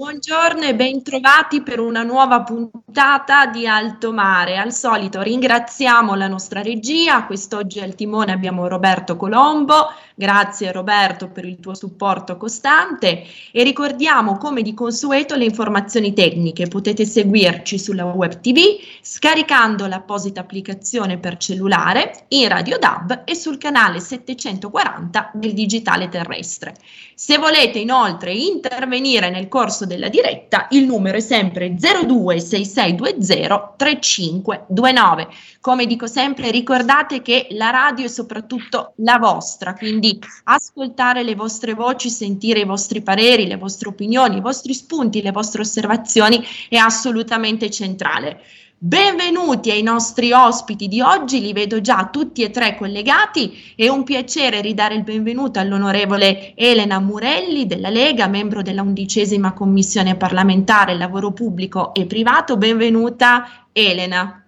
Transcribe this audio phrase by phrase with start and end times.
[0.00, 4.56] buongiorno e bentrovati per una nuova puntata di Alto Mare.
[4.56, 9.88] Al solito ringraziamo la nostra regia, quest'oggi al timone abbiamo Roberto Colombo,
[10.20, 16.66] grazie Roberto per il tuo supporto costante e ricordiamo come di consueto le informazioni tecniche,
[16.66, 18.58] potete seguirci sulla web tv
[19.00, 26.74] scaricando l'apposita applicazione per cellulare in Radio DAB e sul canale 740 del digitale terrestre.
[27.14, 35.28] Se volete inoltre intervenire nel corso della diretta, il numero è sempre 026620 3529.
[35.60, 40.09] Come dico sempre, ricordate che la radio è soprattutto la vostra, quindi
[40.44, 45.32] ascoltare le vostre voci, sentire i vostri pareri, le vostre opinioni, i vostri spunti, le
[45.32, 48.40] vostre osservazioni è assolutamente centrale.
[48.82, 53.74] Benvenuti ai nostri ospiti di oggi, li vedo già tutti e tre collegati.
[53.76, 60.16] È un piacere ridare il benvenuto all'onorevole Elena Murelli della Lega, membro della undicesima commissione
[60.16, 62.56] parlamentare lavoro pubblico e privato.
[62.56, 64.42] Benvenuta Elena.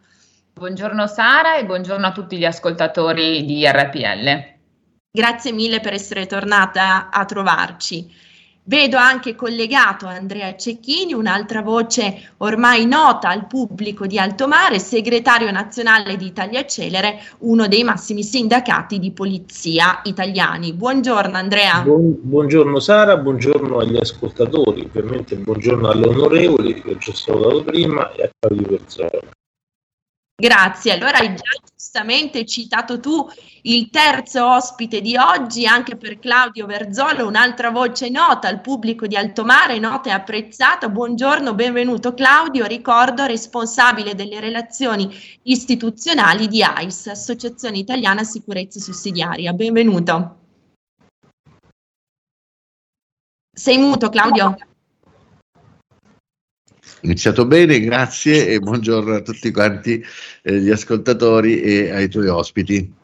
[0.54, 4.51] Buongiorno Sara e buongiorno a tutti gli ascoltatori di RPL.
[5.14, 8.10] Grazie mille per essere tornata a trovarci.
[8.64, 15.50] Vedo anche collegato Andrea Cecchini, un'altra voce ormai nota al pubblico di Alto Mare, segretario
[15.50, 20.72] nazionale di Italia Celere, uno dei massimi sindacati di polizia italiani.
[20.72, 21.82] Buongiorno Andrea.
[21.82, 28.10] Buon, buongiorno Sara, buongiorno agli ascoltatori, ovviamente buongiorno alle onorevoli che ho già salutato prima
[28.12, 29.40] e a Claudio Perzolo.
[30.34, 31.42] Grazie, allora hai già
[31.76, 33.28] giustamente citato tu
[33.62, 39.14] il terzo ospite di oggi, anche per Claudio Verzolo, un'altra voce nota al pubblico di
[39.14, 40.88] Altomare, nota e apprezzata.
[40.88, 49.52] Buongiorno, benvenuto Claudio, ricordo responsabile delle relazioni istituzionali di AIS, Associazione Italiana Sicurezza Sussidiaria.
[49.52, 50.38] Benvenuto.
[53.54, 54.56] Sei muto Claudio?
[57.02, 60.04] Iniziato bene, grazie e buongiorno a tutti quanti
[60.42, 62.94] eh, gli ascoltatori e ai tuoi ospiti.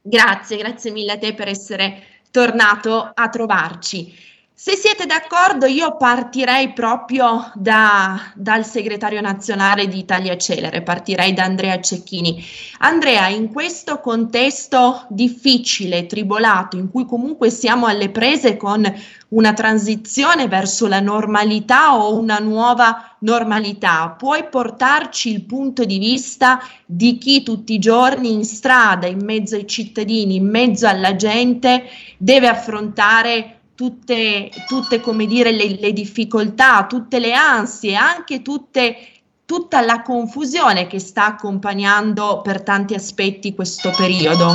[0.00, 4.14] Grazie, grazie mille a te per essere tornato a trovarci.
[4.58, 11.44] Se siete d'accordo, io partirei proprio da, dal segretario nazionale di Italia Celere, partirei da
[11.44, 12.42] Andrea Cecchini.
[12.78, 18.90] Andrea, in questo contesto difficile, tribolato, in cui comunque siamo alle prese con
[19.28, 26.60] una transizione verso la normalità o una nuova normalità, puoi portarci il punto di vista
[26.86, 31.84] di chi tutti i giorni in strada, in mezzo ai cittadini, in mezzo alla gente,
[32.16, 38.96] deve affrontare tutte, tutte come dire, le, le difficoltà, tutte le ansie, anche tutte,
[39.44, 44.54] tutta la confusione che sta accompagnando per tanti aspetti questo periodo.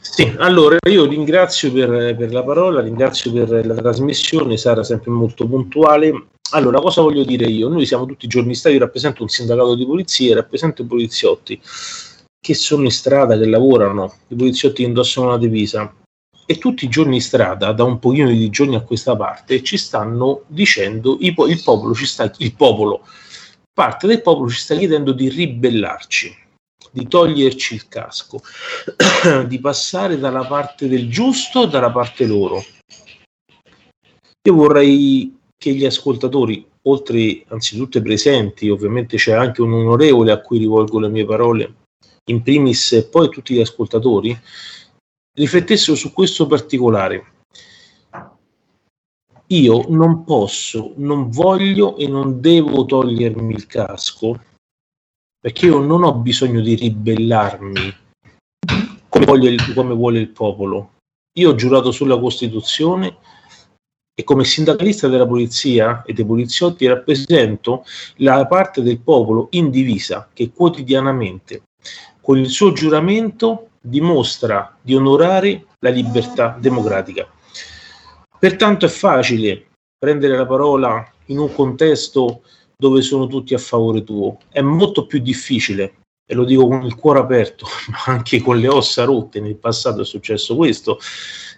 [0.00, 5.46] Sì, allora io ringrazio per, per, la parola, ringrazio per la trasmissione, Sara sempre molto
[5.46, 6.28] puntuale.
[6.52, 7.68] Allora, cosa voglio dire io?
[7.68, 11.60] Noi siamo tutti i giorni stati, io rappresento un sindacato di polizia, rappresento i poliziotti
[12.40, 15.92] che sono in strada, che lavorano, i poliziotti che indossano la divisa
[16.50, 19.76] e tutti i giorni in strada, da un pochino di giorni a questa parte, ci
[19.76, 23.06] stanno dicendo, il popolo ci sta, il popolo,
[23.70, 26.34] parte del popolo ci sta chiedendo di ribellarci,
[26.90, 28.40] di toglierci il casco,
[29.46, 32.64] di passare dalla parte del giusto dalla parte loro.
[34.48, 40.40] Io vorrei che gli ascoltatori, oltre anzitutto ai presenti, ovviamente c'è anche un onorevole a
[40.40, 41.74] cui rivolgo le mie parole,
[42.30, 44.34] in primis e poi tutti gli ascoltatori,
[45.38, 47.24] riflettessero su questo particolare.
[49.50, 54.42] Io non posso, non voglio e non devo togliermi il casco
[55.40, 57.96] perché io non ho bisogno di ribellarmi
[59.08, 60.96] come, il, come vuole il popolo.
[61.38, 63.16] Io ho giurato sulla Costituzione
[64.12, 67.84] e come sindacalista della polizia e dei poliziotti rappresento
[68.16, 71.62] la parte del popolo in divisa che quotidianamente
[72.20, 77.26] con il suo giuramento dimostra di onorare la libertà democratica.
[78.38, 79.66] Pertanto è facile
[79.98, 82.42] prendere la parola in un contesto
[82.76, 85.94] dove sono tutti a favore tuo, è molto più difficile,
[86.24, 90.02] e lo dico con il cuore aperto, ma anche con le ossa rotte, nel passato
[90.02, 90.98] è successo questo,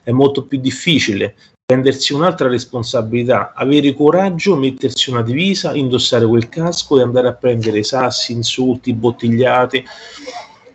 [0.03, 1.37] è molto più difficile
[1.71, 7.85] prendersi un'altra responsabilità, avere coraggio, mettersi una divisa, indossare quel casco e andare a prendere
[7.85, 9.85] sassi, insulti, bottigliate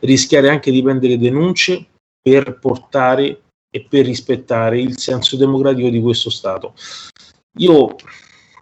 [0.02, 1.86] rischiare anche di prendere denunce
[2.22, 6.74] per portare e per rispettare il senso democratico di questo Stato.
[7.58, 7.96] Io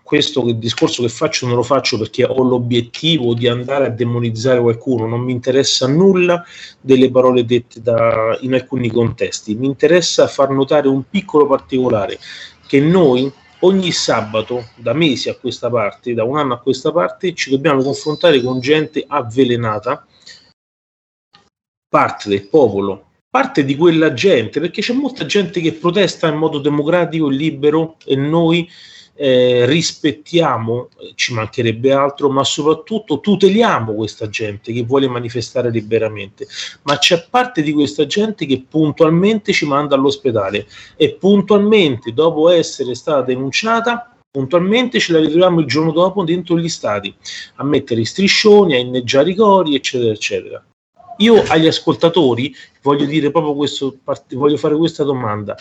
[0.04, 5.08] questo discorso che faccio non lo faccio perché ho l'obiettivo di andare a demonizzare qualcuno,
[5.08, 6.44] non mi interessa nulla
[6.80, 12.20] delle parole dette da, in alcuni contesti, mi interessa far notare un piccolo particolare,
[12.68, 13.32] che noi
[13.62, 17.82] ogni sabato, da mesi a questa parte, da un anno a questa parte, ci dobbiamo
[17.82, 20.06] confrontare con gente avvelenata,
[21.94, 26.58] parte del popolo, parte di quella gente, perché c'è molta gente che protesta in modo
[26.58, 28.68] democratico e libero e noi
[29.14, 36.48] eh, rispettiamo, ci mancherebbe altro, ma soprattutto tuteliamo questa gente che vuole manifestare liberamente.
[36.82, 42.96] Ma c'è parte di questa gente che puntualmente ci manda all'ospedale e puntualmente, dopo essere
[42.96, 47.14] stata denunciata, puntualmente ce la ritroviamo il giorno dopo dentro gli stati
[47.58, 50.66] a mettere i striscioni, a inneggiare i cori, eccetera, eccetera.
[51.24, 53.98] Io agli ascoltatori voglio dire proprio questo,
[54.32, 55.56] voglio fare questa domanda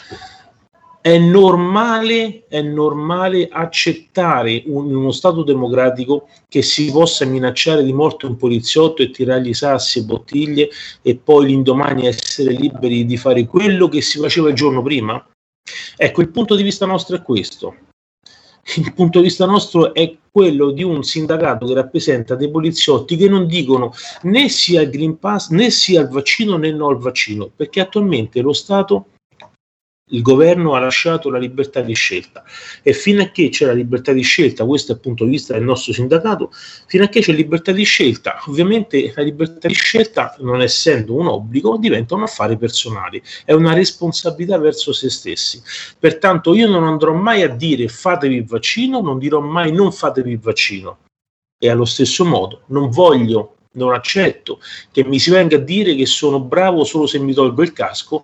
[1.03, 8.27] è normale, è normale accettare un, uno Stato democratico che si possa minacciare di morte
[8.27, 10.71] un poliziotto e tirargli sassi e bottiglie
[11.03, 15.27] e poi l'indomani essere liberi di fare quello che si faceva il giorno prima?
[15.97, 17.75] Ecco, il punto di vista nostro è questo.
[18.77, 23.29] Il punto di vista nostro è quello di un sindacato che rappresenta dei poliziotti che
[23.29, 23.93] non dicono
[24.23, 28.41] né sia il Green Pass né sia il vaccino né no al vaccino, perché attualmente
[28.41, 29.09] lo Stato
[30.11, 32.43] il governo ha lasciato la libertà di scelta
[32.83, 35.55] e fino a che c'è la libertà di scelta, questo è il punto di vista
[35.55, 36.51] del nostro sindacato,
[36.87, 41.29] fino a che c'è libertà di scelta, ovviamente la libertà di scelta non essendo un
[41.29, 45.63] obbligo diventa un affare personale, è una responsabilità verso se stessi.
[45.99, 50.33] Pertanto io non andrò mai a dire fatevi il vaccino, non dirò mai non fatevi
[50.33, 50.99] il vaccino.
[51.59, 54.61] E allo stesso modo non voglio non accetto
[54.91, 58.23] che mi si venga a dire che sono bravo solo se mi tolgo il casco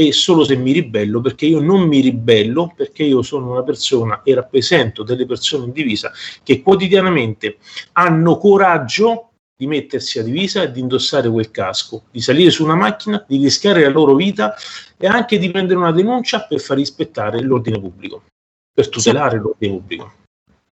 [0.00, 4.22] e solo se mi ribello, perché io non mi ribello, perché io sono una persona
[4.22, 6.10] e rappresento delle persone in divisa
[6.42, 7.58] che quotidianamente
[7.92, 12.76] hanno coraggio di mettersi a divisa e di indossare quel casco, di salire su una
[12.76, 14.54] macchina, di rischiare la loro vita
[14.96, 18.22] e anche di prendere una denuncia per far rispettare l'ordine pubblico,
[18.72, 20.12] per tutelare l'ordine pubblico.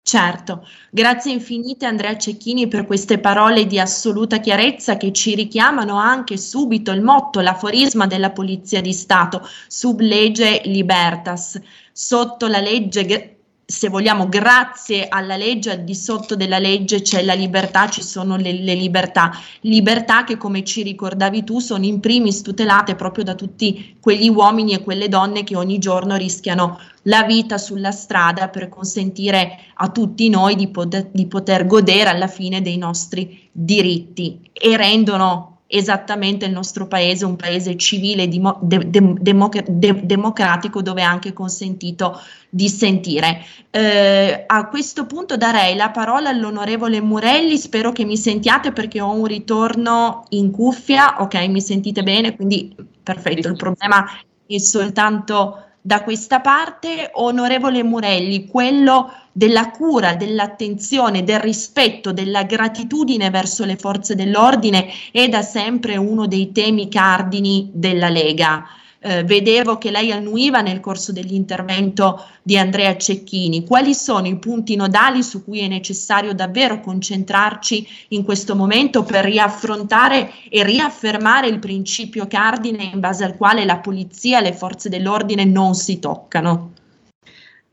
[0.08, 6.38] Certo, grazie infinite Andrea Cecchini per queste parole di assoluta chiarezza che ci richiamano anche
[6.38, 11.60] subito il motto, l'aforisma della Polizia di Stato, sub legge libertas.
[11.92, 13.37] Sotto la legge
[13.70, 18.38] se vogliamo, grazie alla legge, al di sotto della legge c'è la libertà, ci sono
[18.38, 19.30] le, le, libertà,
[19.60, 24.72] libertà che come ci ricordavi tu sono in primis tutelate proprio da tutti quegli uomini
[24.72, 30.30] e quelle donne che ogni giorno rischiano la vita sulla strada per consentire a tutti
[30.30, 36.52] noi di poter, di poter godere alla fine dei nostri diritti e rendono esattamente il
[36.52, 42.20] nostro paese, un paese civile, dimo, de, de, de, democratico dove è anche consentito
[42.50, 43.42] dissentire.
[43.70, 49.12] Eh, a questo punto darei la parola all'onorevole Murelli, spero che mi sentiate perché ho
[49.12, 51.36] un ritorno in cuffia, ok?
[51.48, 52.74] Mi sentite bene, quindi
[53.04, 54.06] perfetto, il problema
[54.48, 63.30] è soltanto da questa parte, onorevole Murelli, quello della cura, dell'attenzione, del rispetto, della gratitudine
[63.30, 68.66] verso le forze dell'ordine è da sempre uno dei temi cardini della Lega
[69.00, 73.64] eh, vedevo che lei annuiva nel corso dell'intervento di Andrea Cecchini.
[73.64, 79.26] Quali sono i punti nodali su cui è necessario davvero concentrarci in questo momento per
[79.26, 84.90] riaffrontare e riaffermare il principio cardine in base al quale la polizia e le forze
[84.90, 86.74] dell'ordine non si toccano?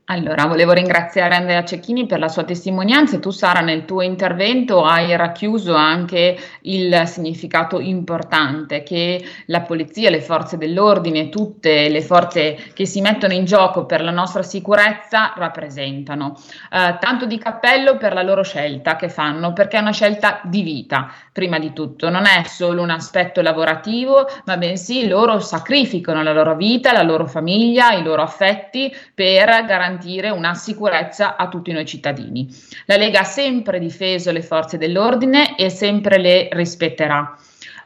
[0.07, 5.15] Allora, volevo ringraziare Andrea Cecchini per la sua testimonianza tu Sara nel tuo intervento hai
[5.15, 12.85] racchiuso anche il significato importante che la polizia, le forze dell'ordine, tutte le forze che
[12.85, 16.39] si mettono in gioco per la nostra sicurezza rappresentano.
[16.71, 20.61] Eh, tanto di cappello per la loro scelta che fanno, perché è una scelta di
[20.61, 26.31] vita, prima di tutto, non è solo un aspetto lavorativo, ma bensì loro sacrificano la
[26.31, 31.71] loro vita, la loro famiglia, i loro affetti per garantire garantire una sicurezza a tutti
[31.71, 32.47] noi cittadini.
[32.85, 37.37] La Lega ha sempre difeso le forze dell'ordine e sempre le rispetterà.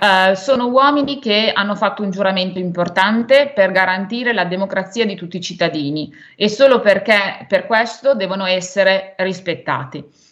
[0.02, 5.38] Uh, sono uomini che hanno fatto un giuramento importante per garantire la democrazia di tutti
[5.38, 10.29] i cittadini e solo perché per questo devono essere rispettati.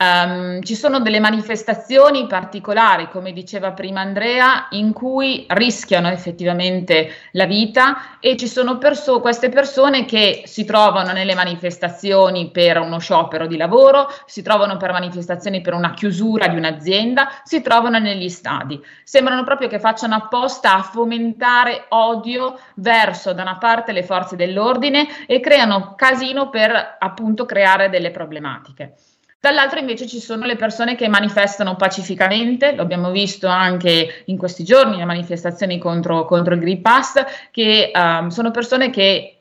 [0.00, 7.46] Um, ci sono delle manifestazioni particolari, come diceva prima Andrea, in cui rischiano effettivamente la
[7.46, 13.48] vita e ci sono perso- queste persone che si trovano nelle manifestazioni per uno sciopero
[13.48, 18.80] di lavoro, si trovano per manifestazioni per una chiusura di un'azienda, si trovano negli stadi.
[19.02, 25.26] Sembrano proprio che facciano apposta a fomentare odio verso da una parte le forze dell'ordine
[25.26, 28.94] e creano casino per appunto creare delle problematiche.
[29.40, 34.64] Dall'altro invece ci sono le persone che manifestano pacificamente, lo abbiamo visto anche in questi
[34.64, 39.38] giorni, le manifestazioni contro, contro il Green Pass, che um, sono persone che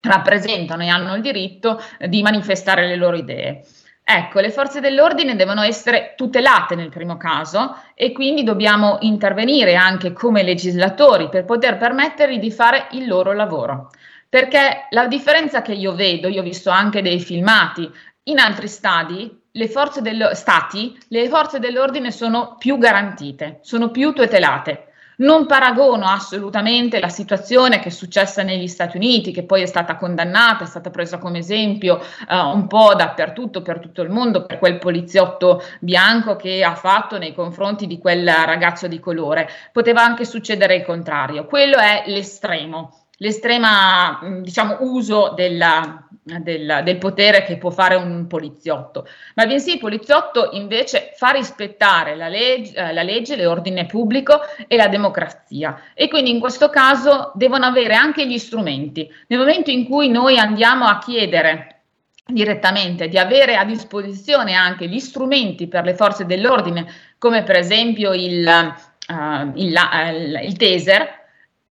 [0.00, 3.64] rappresentano e hanno il diritto di manifestare le loro idee.
[4.02, 10.12] Ecco, le forze dell'ordine devono essere tutelate nel primo caso e quindi dobbiamo intervenire anche
[10.12, 13.90] come legislatori per poter permettergli di fare il loro lavoro.
[14.28, 17.90] Perché la differenza che io vedo, io ho visto anche dei filmati
[18.28, 24.12] in altri stadi, le forze dello, stati, le forze dell'ordine sono più garantite, sono più
[24.12, 24.82] tutelate.
[25.18, 29.96] Non paragono assolutamente la situazione che è successa negli Stati Uniti, che poi è stata
[29.96, 34.58] condannata, è stata presa come esempio uh, un po' dappertutto, per tutto il mondo, per
[34.58, 39.48] quel poliziotto bianco che ha fatto nei confronti di quel ragazzo di colore.
[39.72, 41.46] Poteva anche succedere il contrario.
[41.46, 49.06] Quello è l'estremo l'estrema diciamo, uso della, del, del, potere che può fare un poliziotto,
[49.34, 54.74] ma bensì il poliziotto invece fa rispettare la, leg- eh, la legge, l'ordine pubblico e
[54.76, 59.08] la democrazia e quindi in questo caso devono avere anche gli strumenti.
[59.28, 61.82] Nel momento in cui noi andiamo a chiedere
[62.26, 66.86] direttamente di avere a disposizione anche gli strumenti per le forze dell'ordine,
[67.18, 71.25] come per esempio il, uh, il, il, il taser,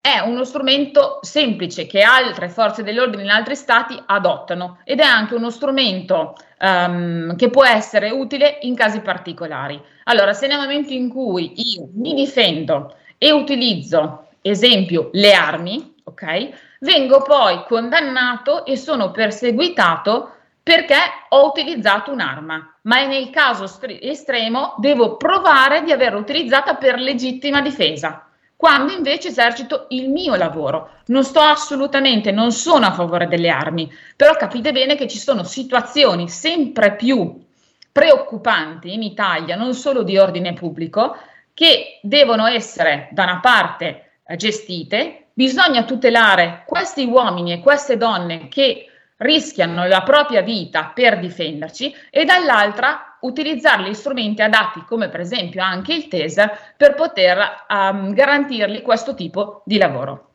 [0.05, 5.35] è uno strumento semplice che altre forze dell'ordine in altri stati adottano ed è anche
[5.35, 9.81] uno strumento um, che può essere utile in casi particolari.
[10.05, 16.51] Allora, se nel momento in cui io mi difendo e utilizzo, esempio, le armi, ok,
[16.81, 20.33] vengo poi condannato e sono perseguitato
[20.63, 20.99] perché
[21.31, 23.65] ho utilizzato un'arma, ma nel caso
[24.01, 28.29] estremo devo provare di averla utilizzata per legittima difesa
[28.65, 30.93] quando invece esercito il mio lavoro.
[31.09, 35.45] Non sto assolutamente, non sono a favore delle armi, però capite bene che ci sono
[35.45, 37.45] situazioni sempre più
[37.93, 41.15] preoccupanti in Italia, non solo di ordine pubblico,
[41.53, 48.49] che devono essere da una parte eh, gestite, bisogna tutelare questi uomini e queste donne
[48.49, 55.21] che rischiano la propria vita per difenderci e dall'altra utilizzare gli strumenti adatti come per
[55.21, 60.31] esempio anche il TESA per poter um, garantirgli questo tipo di lavoro.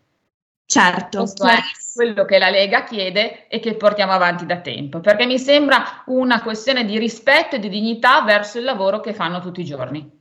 [0.66, 1.58] Certo, questo è
[1.96, 6.44] quello che la Lega chiede e che portiamo avanti da tempo, perché mi sembra una
[6.44, 10.19] questione di rispetto e di dignità verso il lavoro che fanno tutti i giorni.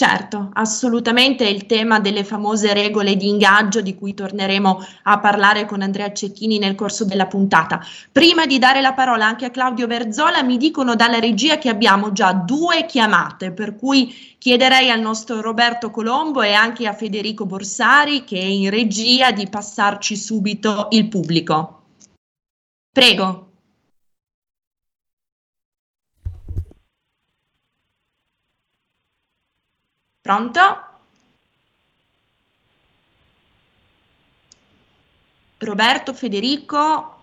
[0.00, 5.82] Certo, assolutamente il tema delle famose regole di ingaggio di cui torneremo a parlare con
[5.82, 7.84] Andrea Cecchini nel corso della puntata.
[8.10, 12.12] Prima di dare la parola anche a Claudio Verzola, mi dicono dalla regia che abbiamo
[12.12, 18.24] già due chiamate, per cui chiederei al nostro Roberto Colombo e anche a Federico Borsari,
[18.24, 21.82] che è in regia, di passarci subito il pubblico.
[22.90, 23.49] Prego.
[30.30, 30.60] Pronto?
[35.58, 37.16] Roberto, Federico,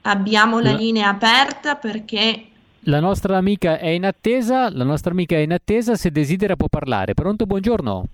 [0.00, 2.46] abbiamo la linea aperta perché...
[2.84, 6.68] La nostra amica è in attesa, la nostra amica è in attesa, se desidera può
[6.68, 7.12] parlare.
[7.12, 8.06] Pronto, buongiorno.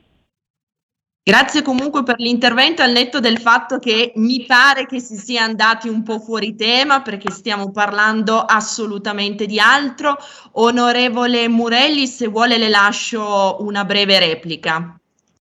[1.28, 5.88] Grazie comunque per l'intervento al netto del fatto che mi pare che si sia andati
[5.88, 10.18] un po' fuori tema perché stiamo parlando assolutamente di altro.
[10.52, 15.00] Onorevole Murelli, se vuole le lascio una breve replica.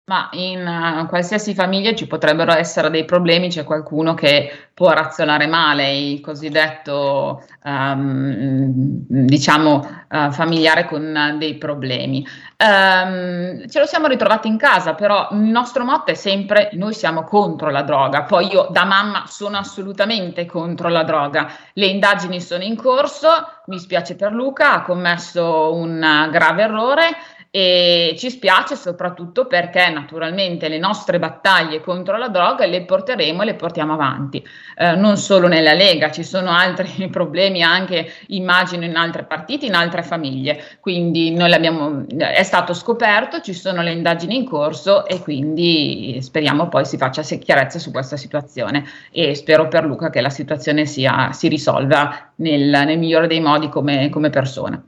[0.08, 5.48] Ma in uh, qualsiasi famiglia ci potrebbero essere dei problemi, c'è qualcuno che può razionare
[5.48, 12.24] male, il cosiddetto um, diciamo uh, familiare con dei problemi.
[12.56, 17.24] Um, ce lo siamo ritrovati in casa, però il nostro motto è sempre noi siamo
[17.24, 18.22] contro la droga.
[18.22, 21.50] Poi io da mamma sono assolutamente contro la droga.
[21.72, 23.28] Le indagini sono in corso,
[23.66, 27.08] mi spiace per Luca, ha commesso un grave errore
[27.56, 33.44] e ci spiace soprattutto perché naturalmente le nostre battaglie contro la droga le porteremo e
[33.46, 34.46] le portiamo avanti,
[34.76, 39.74] eh, non solo nella Lega, ci sono altri problemi anche immagino in altri partiti, in
[39.74, 46.68] altre famiglie, quindi è stato scoperto, ci sono le indagini in corso e quindi speriamo
[46.68, 48.84] poi si faccia chiarezza su questa situazione.
[49.10, 53.70] E spero per Luca che la situazione sia, si risolva nel, nel migliore dei modi
[53.70, 54.78] come, come persona.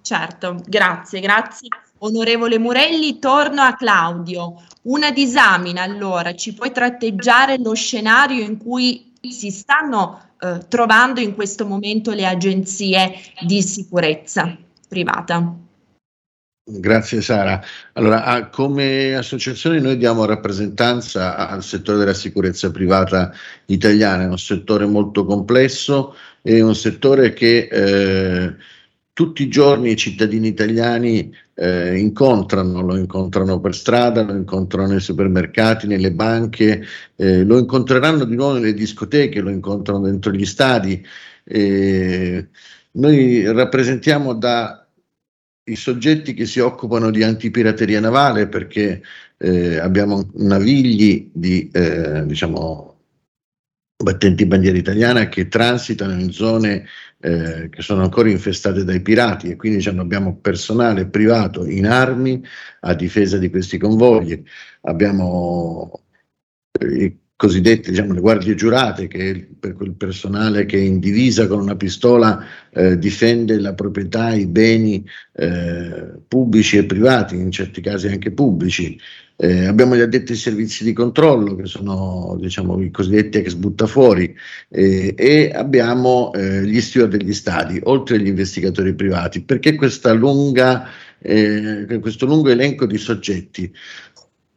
[0.00, 1.68] Certo, grazie, grazie
[2.02, 4.62] Onorevole Murelli, torno a Claudio.
[4.82, 11.34] Una disamina, allora, ci puoi tratteggiare lo scenario in cui si stanno eh, trovando in
[11.34, 14.56] questo momento le agenzie di sicurezza
[14.88, 15.54] privata?
[16.62, 17.60] Grazie Sara.
[17.94, 23.32] Allora, come associazione noi diamo rappresentanza al settore della sicurezza privata
[23.66, 28.54] italiana, è un settore molto complesso, è un settore che eh,
[29.12, 35.00] tutti i giorni i cittadini italiani eh, incontrano, lo incontrano per strada, lo incontrano nei
[35.00, 36.82] supermercati, nelle banche,
[37.16, 41.04] eh, lo incontreranno di nuovo nelle discoteche, lo incontrano dentro gli stadi.
[41.44, 42.48] Eh,
[42.92, 44.86] noi rappresentiamo da
[45.64, 49.02] i soggetti che si occupano di antipirateria navale perché
[49.36, 52.96] eh, abbiamo navigli di eh, diciamo
[54.02, 56.86] battenti bandiera italiana che transitano in zone
[57.20, 62.42] eh, che sono ancora infestate dai pirati e quindi diciamo, abbiamo personale privato in armi
[62.80, 64.42] a difesa di questi convogli.
[64.82, 66.02] Abbiamo
[66.78, 71.60] eh, i cosiddetti, diciamo, le guardie giurate, che per quel personale che in divisa con
[71.60, 78.08] una pistola eh, difende la proprietà, i beni eh, pubblici e privati, in certi casi
[78.08, 78.98] anche pubblici.
[79.42, 84.36] Eh, abbiamo gli addetti ai servizi di controllo, che sono diciamo, i cosiddetti ex buttafuori,
[84.68, 89.40] eh, e abbiamo eh, gli steward degli stadi, oltre agli investigatori privati.
[89.40, 89.74] Perché
[90.12, 93.72] lunga, eh, questo lungo elenco di soggetti?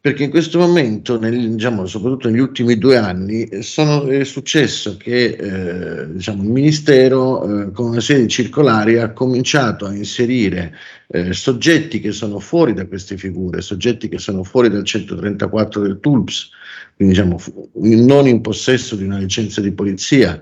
[0.04, 5.28] Perché in questo momento, nel, diciamo, soprattutto negli ultimi due anni, sono, è successo che
[5.28, 10.76] eh, diciamo, il Ministero, eh, con una serie di circolari, ha cominciato a inserire
[11.08, 15.98] eh, soggetti che sono fuori da queste figure, soggetti che sono fuori dal 134 del
[16.02, 16.50] TULPS,
[16.98, 17.40] quindi diciamo,
[17.76, 20.38] non in possesso di una licenza di polizia,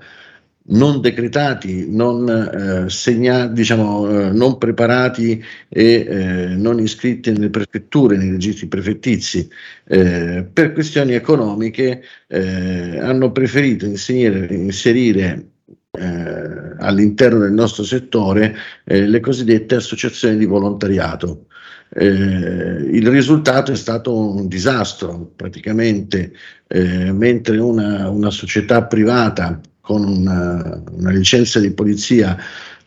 [0.64, 8.16] non decretati, non, eh, segna, diciamo, eh, non preparati e eh, non iscritti nelle prefetture,
[8.16, 9.48] nei registri prefettizi,
[9.84, 15.46] eh, per questioni economiche eh, hanno preferito inserire, inserire
[15.90, 21.46] eh, all'interno del nostro settore le cosiddette associazioni di volontariato.
[21.94, 26.32] Eh, il risultato è stato un disastro, praticamente,
[26.66, 32.38] eh, mentre una, una, società privata con una, una licenza di polizia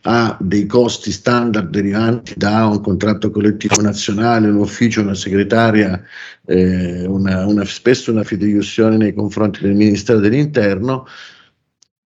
[0.08, 6.02] ha dei costi standard derivanti da un contratto collettivo nazionale, un ufficio, una segretaria,
[6.46, 11.06] eh, una, una, spesso una fideiussione nei confronti del Ministero dell'Interno,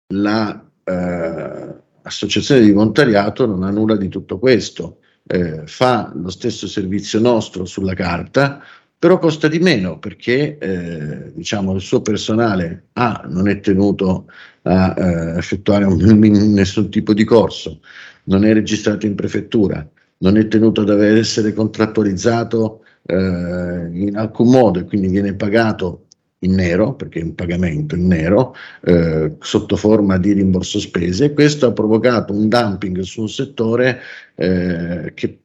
[0.08, 5.00] l'associazione eh, di volontariato non ha nulla di tutto questo.
[5.28, 8.64] eh, fa lo stesso servizio nostro sulla carta,
[9.02, 14.28] però costa di meno perché eh, diciamo, il suo personale A non è tenuto
[14.62, 15.98] a eh, effettuare un,
[16.54, 17.80] nessun tipo di corso,
[18.26, 19.84] non è registrato in prefettura,
[20.20, 26.06] non è tenuto ad essere contrattualizzato eh, in alcun modo e quindi viene pagato
[26.44, 31.34] in nero, perché è un pagamento in nero, eh, sotto forma di rimborso spese, e
[31.34, 34.00] questo ha provocato un dumping su un settore
[34.36, 35.40] eh, che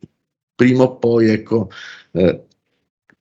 [0.54, 1.70] prima o poi ecco,
[2.12, 2.45] eh,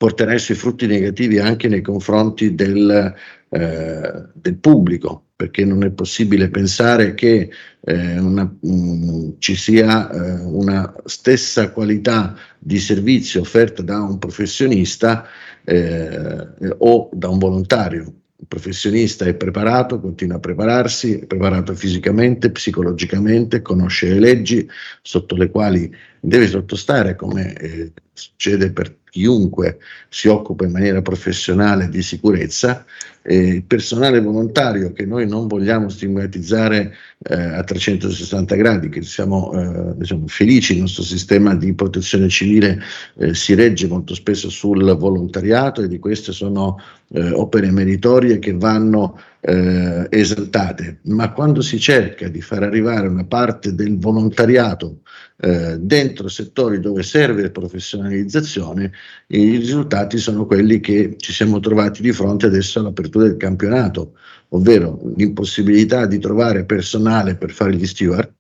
[0.05, 3.11] porterà i suoi frutti negativi anche nei confronti del,
[3.49, 7.49] eh, del pubblico, perché non è possibile pensare che
[7.81, 14.19] eh, una, mh, mm, ci sia eh, una stessa qualità di servizio offerta da un
[14.19, 15.25] professionista
[15.63, 18.01] eh, o da un volontario.
[18.37, 24.69] Il professionista è preparato, continua a prepararsi, è preparato fisicamente, psicologicamente, conosce le leggi
[25.01, 31.87] sotto le quali deve sottostare, come eh, succede per chiunque si occupa in maniera professionale
[31.87, 32.85] di sicurezza,
[33.27, 36.93] eh, personale volontario che noi non vogliamo stigmatizzare
[37.27, 42.79] eh, a 360 gradi, che siamo eh, diciamo, felici, il nostro sistema di protezione civile
[43.17, 46.77] eh, si regge molto spesso sul volontariato e di queste sono
[47.09, 53.25] eh, opere meritorie che vanno eh, esaltate, ma quando si cerca di far arrivare una
[53.25, 54.99] parte del volontariato
[55.37, 58.89] dentro settori dove serve professionalizzazione,
[59.27, 64.13] i risultati sono quelli che ci siamo trovati di fronte adesso all'apertura del campionato,
[64.49, 68.31] ovvero l'impossibilità di trovare personale per fare gli steward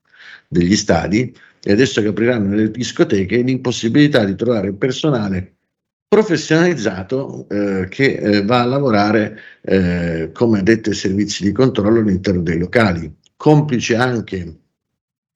[0.47, 5.55] degli stadi e adesso che apriranno le discoteche l'impossibilità di trovare personale
[6.07, 12.41] professionalizzato eh, che eh, va a lavorare eh, come addetto ai servizi di controllo all'interno
[12.41, 13.13] dei locali.
[13.35, 14.59] Complice anche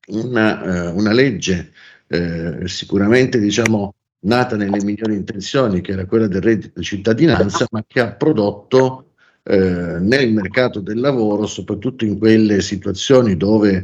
[0.08, 1.71] una, eh, una legge
[2.08, 7.84] eh, sicuramente diciamo, nata nelle migliori intenzioni, che era quella del reddito di cittadinanza, ma
[7.86, 9.09] che ha prodotto
[9.50, 13.84] nel mercato del lavoro, soprattutto in quelle situazioni dove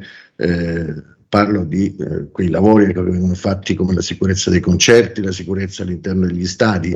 [1.35, 5.83] parlo di eh, quei lavori che vengono fatti come la sicurezza dei concerti, la sicurezza
[5.83, 6.91] all'interno degli stadi,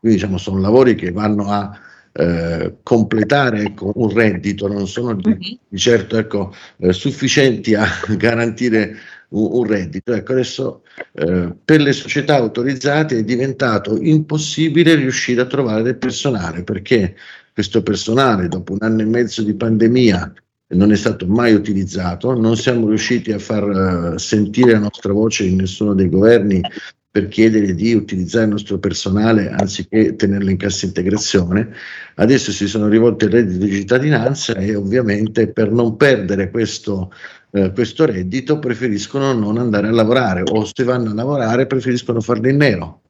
[0.00, 1.78] quindi diciamo sono lavori che vanno a
[2.12, 5.58] eh, completare ecco, un reddito, non sono di, mhm.
[5.68, 8.96] di certo ecco, eh, sufficienti a garantire
[9.28, 10.12] un, un reddito.
[10.12, 10.82] Ecco, adesso
[11.12, 17.14] eh, per le società autorizzate è diventato impossibile riuscire a trovare del personale perché
[17.54, 20.32] questo personale dopo un anno e mezzo di pandemia
[20.68, 25.44] non è stato mai utilizzato, non siamo riusciti a far uh, sentire la nostra voce
[25.44, 26.60] in nessuno dei governi
[27.08, 31.68] per chiedere di utilizzare il nostro personale anziché tenerlo in cassa integrazione.
[32.16, 37.12] Adesso si sono rivolti al reddito di cittadinanza e ovviamente per non perdere questo,
[37.50, 42.48] uh, questo reddito preferiscono non andare a lavorare o se vanno a lavorare preferiscono farlo
[42.48, 43.03] in nero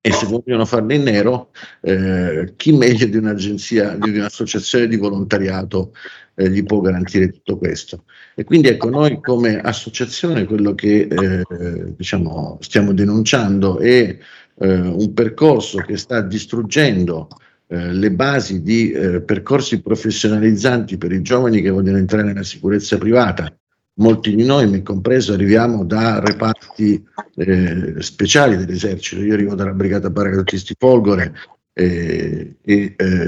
[0.00, 1.50] e se vogliono farlo in nero,
[1.82, 5.92] eh, chi meglio di un'agenzia, di un'associazione di volontariato
[6.36, 8.04] eh, gli può garantire tutto questo.
[8.34, 14.16] E quindi ecco, noi come associazione quello che eh, diciamo, stiamo denunciando è
[14.60, 17.28] eh, un percorso che sta distruggendo
[17.66, 22.96] eh, le basi di eh, percorsi professionalizzanti per i giovani che vogliono entrare nella sicurezza
[22.98, 23.52] privata.
[23.98, 29.22] Molti di noi, me compreso, arriviamo da reparti eh, speciali dell'esercito.
[29.22, 31.34] Io arrivo dalla brigata paracadutisti Folgore
[31.72, 32.56] e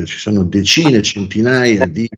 [0.04, 2.08] ci sono decine, centinaia di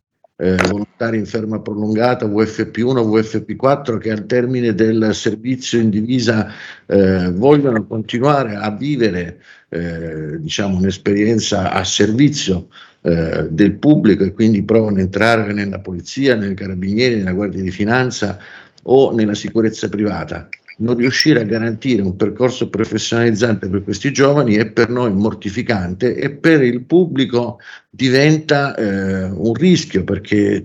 [0.43, 6.51] eh, volontari in ferma prolungata, VFP1, VFP4, che al termine del servizio in divisa
[6.87, 12.69] eh, vogliono continuare a vivere eh, diciamo, un'esperienza a servizio
[13.03, 17.73] eh, del pubblico e quindi provano a entrare nella polizia, nei carabinieri, nella guardia di
[17.73, 18.39] finanza
[18.85, 20.49] o nella sicurezza privata.
[20.79, 26.31] Non riuscire a garantire un percorso professionalizzante per questi giovani è per noi mortificante e
[26.31, 27.59] per il pubblico
[27.91, 30.65] diventa eh, un rischio perché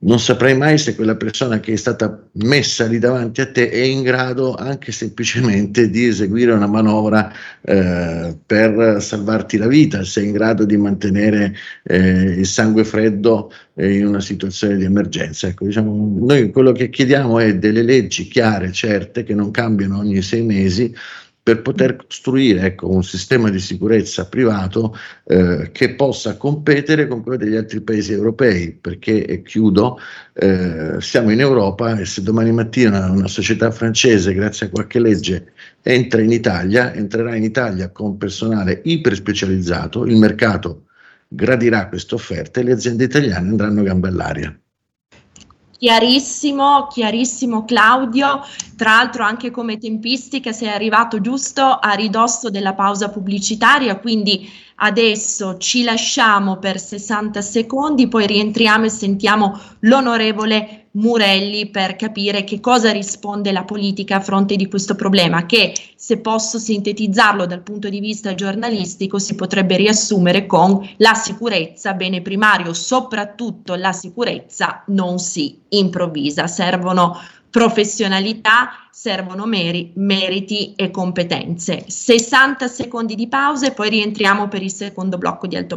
[0.00, 3.80] non saprai mai se quella persona che è stata messa lì davanti a te è
[3.80, 7.32] in grado anche semplicemente di eseguire una manovra
[7.62, 13.50] eh, per salvarti la vita, se è in grado di mantenere eh, il sangue freddo
[13.74, 15.48] eh, in una situazione di emergenza.
[15.48, 20.22] Ecco, diciamo, noi quello che chiediamo è delle leggi chiare, certe, che non cambiano ogni
[20.22, 20.94] sei mesi
[21.48, 27.38] per poter costruire ecco, un sistema di sicurezza privato eh, che possa competere con quello
[27.38, 29.98] degli altri paesi europei, perché, e chiudo,
[30.34, 35.52] eh, siamo in Europa e se domani mattina una società francese, grazie a qualche legge,
[35.80, 40.82] entra in Italia, entrerà in Italia con personale iper specializzato, il mercato
[41.28, 44.60] gradirà questa offerta e le aziende italiane andranno a gambe all'aria.
[45.78, 48.44] Chiarissimo, chiarissimo Claudio.
[48.76, 55.56] Tra l'altro anche come tempistica sei arrivato giusto a ridosso della pausa pubblicitaria, quindi adesso
[55.58, 62.90] ci lasciamo per 60 secondi, poi rientriamo e sentiamo l'onorevole Murelli per capire che cosa
[62.90, 68.00] risponde la politica a fronte di questo problema che, se posso sintetizzarlo dal punto di
[68.00, 75.60] vista giornalistico, si potrebbe riassumere con la sicurezza, bene primario, soprattutto la sicurezza non si
[75.68, 77.16] improvvisa, servono
[77.48, 81.84] professionalità, servono meri, meriti e competenze.
[81.86, 85.76] 60 secondi di pausa e poi rientriamo per il secondo blocco di alto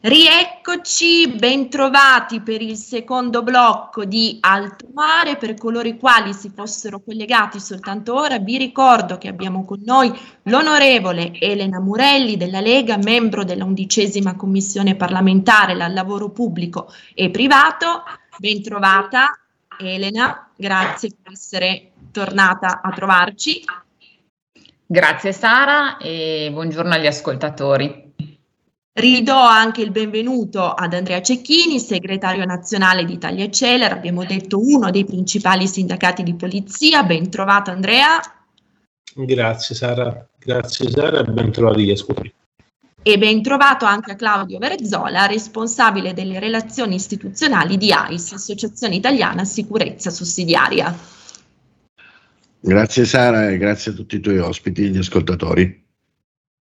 [0.00, 5.36] Rieccoci, bentrovati per il secondo blocco di Alto Mare.
[5.36, 10.16] Per coloro i quali si fossero collegati soltanto ora, vi ricordo che abbiamo con noi
[10.44, 18.04] l'onorevole Elena Murelli della Lega, membro della undicesima commissione parlamentare al lavoro pubblico e privato.
[18.38, 19.36] Bentrovata
[19.80, 23.64] Elena, grazie per essere tornata a trovarci.
[24.86, 28.07] Grazie Sara e buongiorno agli ascoltatori.
[28.98, 34.90] Ridò anche il benvenuto ad Andrea Cecchini, segretario nazionale di Italia Celer, abbiamo detto uno
[34.90, 37.04] dei principali sindacati di polizia.
[37.04, 38.20] Ben trovato Andrea.
[39.14, 42.34] Grazie Sara, grazie Sara ben trovati gli ascoltatori.
[43.00, 49.44] E ben trovato anche a Claudio Verzola, responsabile delle relazioni istituzionali di AIS, Associazione Italiana
[49.44, 50.92] Sicurezza Sussidiaria.
[52.58, 55.86] Grazie Sara e grazie a tutti i tuoi ospiti e gli ascoltatori.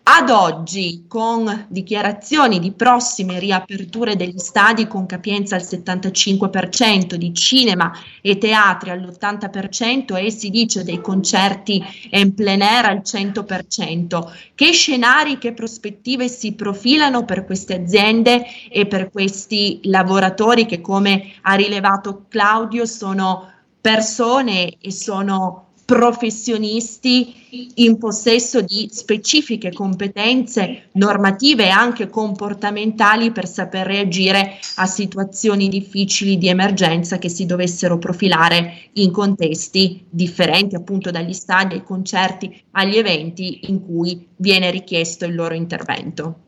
[0.07, 7.91] Ad oggi, con dichiarazioni di prossime riaperture degli stadi con capienza al 75%, di cinema
[8.21, 15.39] e teatri all'80% e si dice dei concerti en plein air al 100%, che scenari,
[15.39, 22.25] che prospettive si profilano per queste aziende e per questi lavoratori che come ha rilevato
[22.29, 33.31] Claudio sono persone e sono professionisti in possesso di specifiche competenze normative e anche comportamentali
[33.31, 40.73] per saper reagire a situazioni difficili di emergenza che si dovessero profilare in contesti differenti
[40.73, 46.44] appunto dagli stadi ai concerti agli eventi in cui viene richiesto il loro intervento.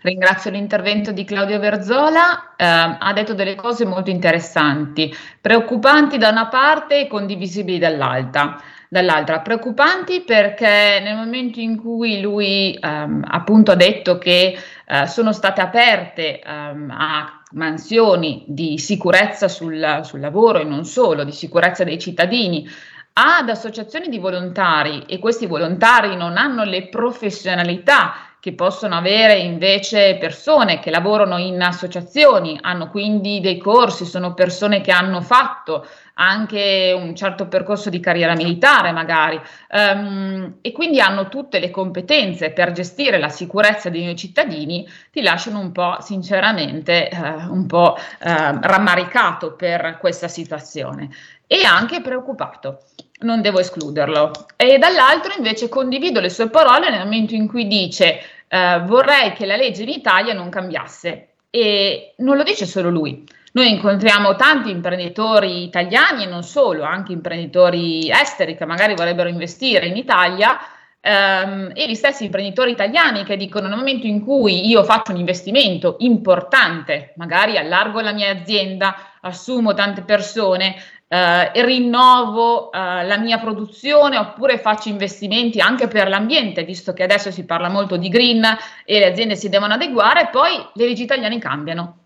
[0.00, 6.46] Ringrazio l'intervento di Claudio Verzola, eh, ha detto delle cose molto interessanti, preoccupanti da una
[6.46, 8.62] parte e condivisibili dall'altra.
[8.88, 9.40] dall'altra.
[9.40, 14.56] Preoccupanti perché nel momento in cui lui ehm, appunto ha detto che
[14.86, 21.24] eh, sono state aperte ehm, a mansioni di sicurezza sul, sul lavoro e non solo,
[21.24, 22.66] di sicurezza dei cittadini,
[23.12, 30.16] ad associazioni di volontari e questi volontari non hanno le professionalità che possono avere invece
[30.16, 35.86] persone che lavorano in associazioni, hanno quindi dei corsi, sono persone che hanno fatto
[36.20, 39.40] anche un certo percorso di carriera militare magari.
[39.70, 45.58] Um, e quindi hanno tutte le competenze per gestire la sicurezza dei cittadini, ti lasciano
[45.58, 51.08] un po' sinceramente uh, un po' uh, rammaricato per questa situazione.
[51.46, 52.82] E anche preoccupato
[53.20, 54.30] non devo escluderlo.
[54.56, 59.46] E dall'altro invece condivido le sue parole nel momento in cui dice eh, vorrei che
[59.46, 61.28] la legge in Italia non cambiasse.
[61.50, 63.24] E non lo dice solo lui.
[63.52, 69.86] Noi incontriamo tanti imprenditori italiani e non solo, anche imprenditori esteri che magari vorrebbero investire
[69.86, 70.58] in Italia
[71.00, 75.18] ehm, e gli stessi imprenditori italiani che dicono nel momento in cui io faccio un
[75.18, 80.76] investimento importante, magari allargo la mia azienda, assumo tante persone,
[81.08, 87.30] eh, rinnovo eh, la mia produzione oppure faccio investimenti anche per l'ambiente, visto che adesso
[87.30, 88.44] si parla molto di green
[88.84, 91.96] e le aziende si devono adeguare, poi le leggi italiane cambiano.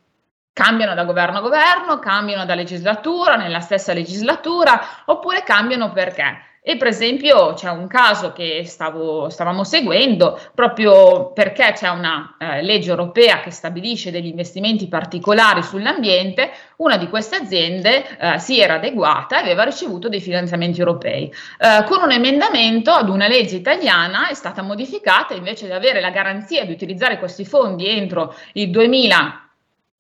[0.52, 6.51] Cambiano da governo a governo, cambiano da legislatura nella stessa legislatura, oppure cambiano perché?
[6.64, 12.62] E per esempio c'è un caso che stavo, stavamo seguendo proprio perché c'è una eh,
[12.62, 18.74] legge europea che stabilisce degli investimenti particolari sull'ambiente, una di queste aziende eh, si era
[18.74, 21.24] adeguata e aveva ricevuto dei finanziamenti europei.
[21.58, 26.10] Eh, con un emendamento ad una legge italiana è stata modificata invece di avere la
[26.10, 29.51] garanzia di utilizzare questi fondi entro il 2000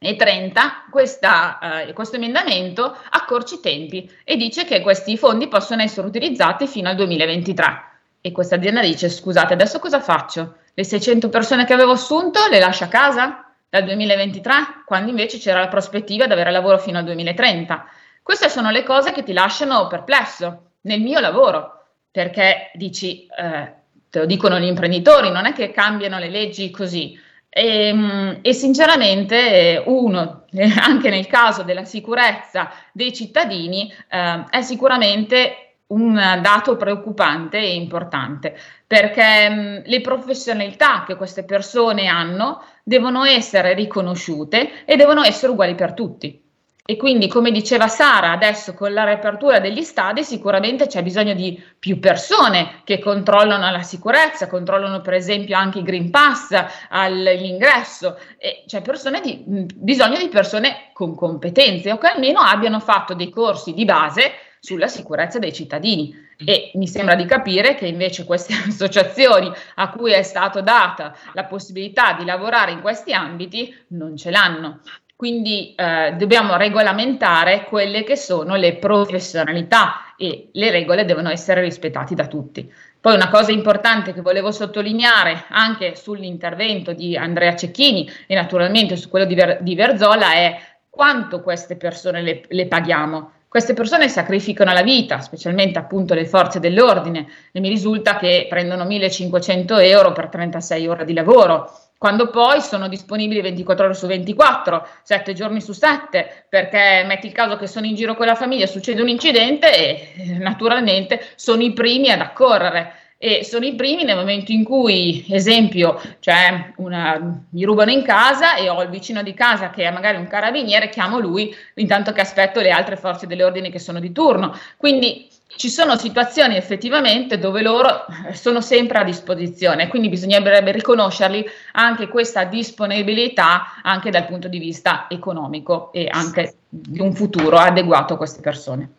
[0.02, 5.82] e 30 questa, eh, questo emendamento accorci i tempi e dice che questi fondi possono
[5.82, 7.90] essere utilizzati fino al 2023.
[8.20, 10.56] E questa azienda dice: Scusate, adesso cosa faccio?
[10.74, 14.52] Le 600 persone che avevo assunto le lascio a casa dal 2023,
[14.84, 17.86] quando invece c'era la prospettiva di avere lavoro fino al 2030.
[18.22, 23.72] Queste sono le cose che ti lasciano perplesso nel mio lavoro, perché dici, eh,
[24.08, 27.18] te lo dicono gli imprenditori, non è che cambiano le leggi così
[27.54, 30.44] e, ehm, e, sinceramente uno,
[30.80, 38.56] anche nel caso della sicurezza dei cittadini, eh, è sicuramente un dato preoccupante e importante
[38.86, 45.74] perché mm, le professionalità che queste persone hanno devono essere riconosciute e devono essere uguali
[45.74, 46.41] per tutti.
[46.84, 51.62] E quindi, come diceva Sara, adesso con la riapertura degli stadi sicuramente c'è bisogno di
[51.78, 56.50] più persone che controllano la sicurezza, controllano per esempio anche i Green Pass
[56.88, 58.82] all'ingresso, e c'è
[59.22, 59.44] di,
[59.76, 64.88] bisogno di persone con competenze o che almeno abbiano fatto dei corsi di base sulla
[64.88, 66.30] sicurezza dei cittadini.
[66.44, 71.44] E mi sembra di capire che invece queste associazioni a cui è stata data la
[71.44, 74.80] possibilità di lavorare in questi ambiti non ce l'hanno.
[75.22, 82.16] Quindi eh, dobbiamo regolamentare quelle che sono le professionalità e le regole devono essere rispettate
[82.16, 82.68] da tutti.
[83.00, 89.08] Poi una cosa importante che volevo sottolineare anche sull'intervento di Andrea Cecchini e naturalmente su
[89.08, 90.58] quello di, Ver- di Verzola è
[90.90, 93.30] quanto queste persone le, le paghiamo.
[93.46, 98.84] Queste persone sacrificano la vita, specialmente appunto le forze dell'ordine, e mi risulta che prendono
[98.86, 101.70] 1500 euro per 36 ore di lavoro
[102.02, 107.32] quando poi sono disponibili 24 ore su 24, 7 giorni su 7, perché metti il
[107.32, 111.72] caso che sono in giro con la famiglia, succede un incidente e naturalmente sono i
[111.72, 112.94] primi ad accorrere.
[113.18, 118.56] e sono i primi nel momento in cui, esempio, cioè una, mi rubano in casa
[118.56, 122.20] e ho il vicino di casa che è magari un carabiniere, chiamo lui intanto che
[122.20, 124.58] aspetto le altre forze dell'ordine che sono di turno.
[124.76, 132.08] Quindi ci sono situazioni effettivamente dove loro sono sempre a disposizione, quindi bisognerebbe riconoscerli anche
[132.08, 138.16] questa disponibilità anche dal punto di vista economico e anche di un futuro adeguato a
[138.16, 138.90] queste persone.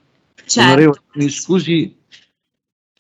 [0.46, 1.04] Certo.
[1.14, 1.96] mi scusi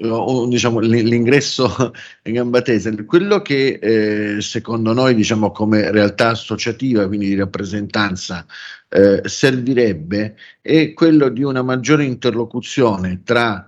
[0.02, 1.91] o, diciamo, l'ingresso
[2.24, 8.46] in gamba tesa, quello che eh, secondo noi diciamo, come realtà associativa, quindi di rappresentanza,
[8.89, 13.68] eh, servirebbe è quello di una maggiore interlocuzione tra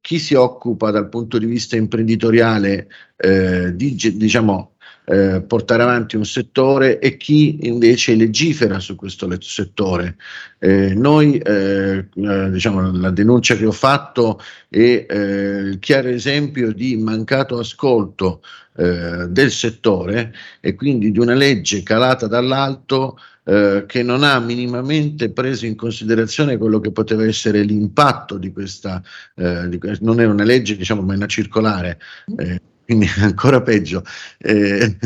[0.00, 4.76] chi si occupa dal punto di vista imprenditoriale eh, di diciamo,
[5.10, 10.16] eh, portare avanti un settore e chi invece legifera su questo settore.
[10.60, 15.16] Eh, noi, eh, eh diciamo, la denuncia che ho fatto è eh,
[15.62, 18.40] il chiaro esempio di mancato ascolto
[18.72, 25.74] del settore e quindi di una legge calata dall'alto che non ha minimamente preso in
[25.74, 29.02] considerazione quello che poteva essere l'impatto di questa,
[29.34, 31.98] eh, di, non è una legge diciamo ma è una circolare,
[32.38, 34.02] eh, quindi ancora peggio.
[34.38, 34.96] Eh,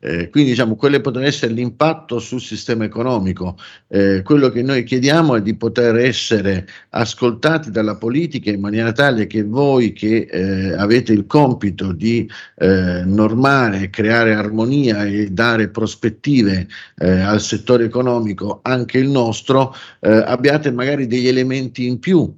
[0.00, 3.56] eh, quindi diciamo, quello potrebbe essere l'impatto sul sistema economico.
[3.88, 9.26] Eh, quello che noi chiediamo è di poter essere ascoltati dalla politica in maniera tale
[9.26, 16.68] che voi che eh, avete il compito di eh, normare, creare armonia e dare prospettive
[16.98, 22.32] eh, al settore economico, anche il nostro, abbiate magari degli elementi in più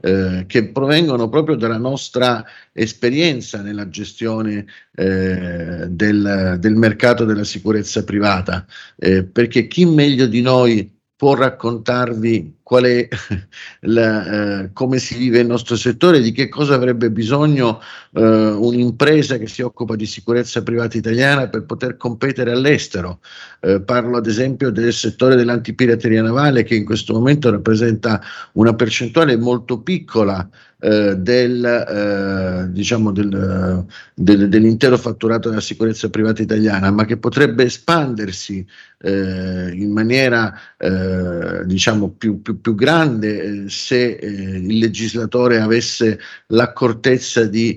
[0.00, 8.04] eh, che provengono proprio dalla nostra esperienza nella gestione eh, del, del, mercato della sicurezza
[8.04, 8.66] privata,
[8.96, 13.08] eh, perché chi meglio di noi può raccontarvi qual è
[13.82, 17.80] la, eh, come si vive il nostro settore, di che cosa avrebbe bisogno
[18.12, 23.20] eh, un'impresa che si occupa di sicurezza privata italiana per poter competere all'estero.
[23.60, 28.20] Eh, parlo ad esempio del settore dell'antipirateria navale che in questo momento rappresenta
[28.52, 30.46] una percentuale molto piccola
[30.86, 33.84] eh, del, eh, diciamo del,
[34.14, 38.64] del, dell'intero fatturato della sicurezza privata italiana, ma che potrebbe espandersi
[38.98, 47.46] eh, in maniera eh, diciamo più, più, più grande eh, se il legislatore avesse l'accortezza
[47.46, 47.76] di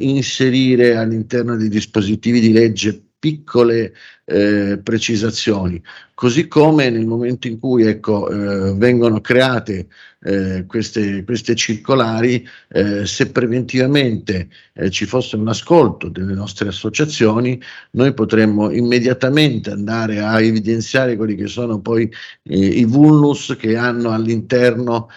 [0.00, 3.94] inserire all'interno dei dispositivi di legge piccole
[4.30, 5.82] eh, precisazioni,
[6.14, 9.88] così come nel momento in cui ecco, eh, vengono create
[10.22, 17.60] eh, queste, queste, circolari, eh, se preventivamente eh, ci fosse un ascolto delle nostre associazioni,
[17.92, 22.08] noi potremmo immediatamente andare a evidenziare quelli che sono poi
[22.44, 25.08] eh, i vulnus che hanno all'interno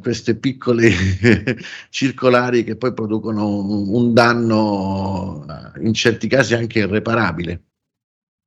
[0.00, 0.90] queste piccole
[1.90, 5.44] circolari che poi producono un, un danno
[5.80, 7.60] in certi casi anche irreparabile.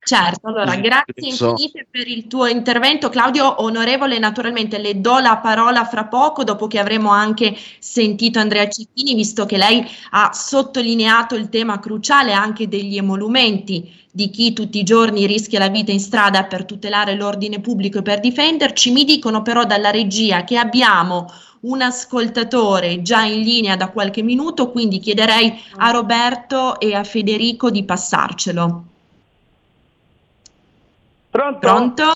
[0.08, 5.84] Certo, allora grazie infinite per il tuo intervento Claudio, onorevole naturalmente le do la parola
[5.84, 11.50] fra poco dopo che avremo anche sentito Andrea Cecchini visto che lei ha sottolineato il
[11.50, 16.44] tema cruciale anche degli emolumenti di chi tutti i giorni rischia la vita in strada
[16.44, 21.30] per tutelare l'ordine pubblico e per difenderci, mi dicono però dalla regia che abbiamo
[21.60, 27.70] un ascoltatore già in linea da qualche minuto, quindi chiederei a Roberto e a Federico
[27.70, 28.84] di passarcelo.
[31.38, 31.58] Pronto?
[31.60, 32.12] Pronto?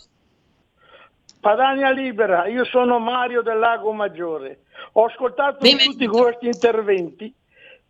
[1.39, 4.63] Padania Libera, io sono Mario del Lago Maggiore.
[4.95, 5.93] Ho ascoltato Benvenuto.
[5.93, 7.33] tutti questi interventi.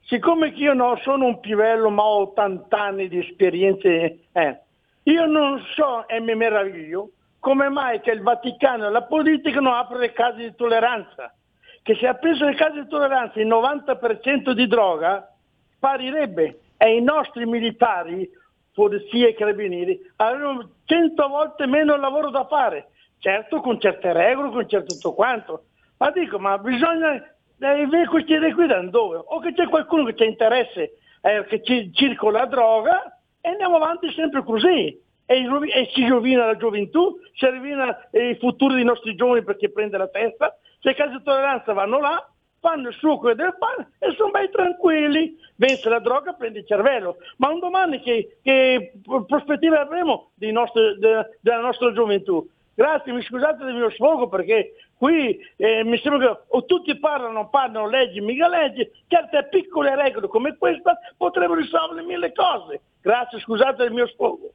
[0.03, 4.61] Siccome io non sono un pivello ma ho 80 anni di esperienze, eh,
[5.05, 9.73] io non so e mi meraviglio come mai che il Vaticano e la politica non
[9.73, 11.35] aprono le case di tolleranza.
[11.83, 15.35] Che se aprissero le case di tolleranza il 90% di droga
[15.77, 18.31] sparirebbe e i nostri militari
[18.75, 22.89] polizia e carabinieri avevano cento volte meno lavoro da fare,
[23.19, 25.65] certo con certe regole, con certo tutto quanto,
[25.97, 28.37] ma dico, ma bisogna eh, questi
[28.67, 29.23] da dove?
[29.25, 34.13] O che c'è qualcuno che c'è interesse eh, che ci, circola droga e andiamo avanti
[34.13, 35.01] sempre così.
[35.25, 39.97] E, e si rovina la gioventù, si rovina il futuro dei nostri giovani perché prende
[39.97, 42.32] la testa, se casi di tolleranza vanno là,
[42.63, 45.37] fanno il suo quello del pane e sono bei tranquilli.
[45.57, 47.17] Vence la droga, prende il cervello.
[47.37, 48.93] Ma un domani che, che
[49.27, 52.49] prospettive avremo nostri, de, della nostra gioventù?
[52.75, 57.51] Grazie, mi scusate del mio sfogo perché qui eh, mi sembra che o tutti parlano,
[57.51, 62.81] parlano leggi, mica leggi, certe piccole regole come questa potrebbero risolvere mille cose.
[63.03, 64.53] Grazie, scusate del mio sfogo.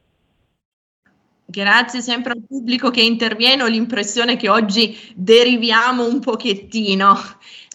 [1.50, 7.14] Grazie sempre al pubblico che interviene, ho l'impressione che oggi deriviamo un pochettino.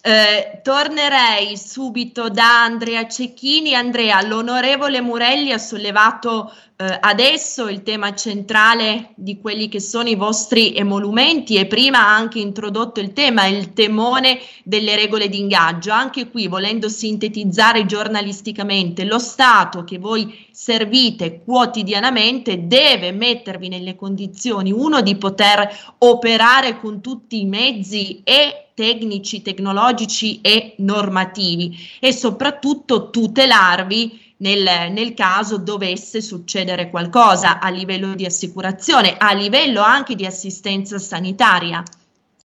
[0.05, 3.73] Eh, tornerei subito da Andrea Cecchini.
[3.73, 10.15] Andrea, l'onorevole Murelli ha sollevato eh, adesso il tema centrale di quelli che sono i
[10.15, 15.91] vostri emolumenti e prima ha anche introdotto il tema, il temone delle regole di ingaggio.
[15.91, 24.69] Anche qui, volendo sintetizzare giornalisticamente, lo Stato che voi servite quotidianamente deve mettervi nelle condizioni,
[24.69, 33.09] uno, di poter operare con tutti i mezzi e tecnici, tecnologici e normativi e soprattutto
[33.09, 40.25] tutelarvi nel, nel, caso dovesse succedere qualcosa a livello di assicurazione, a livello anche di
[40.25, 41.83] assistenza sanitaria.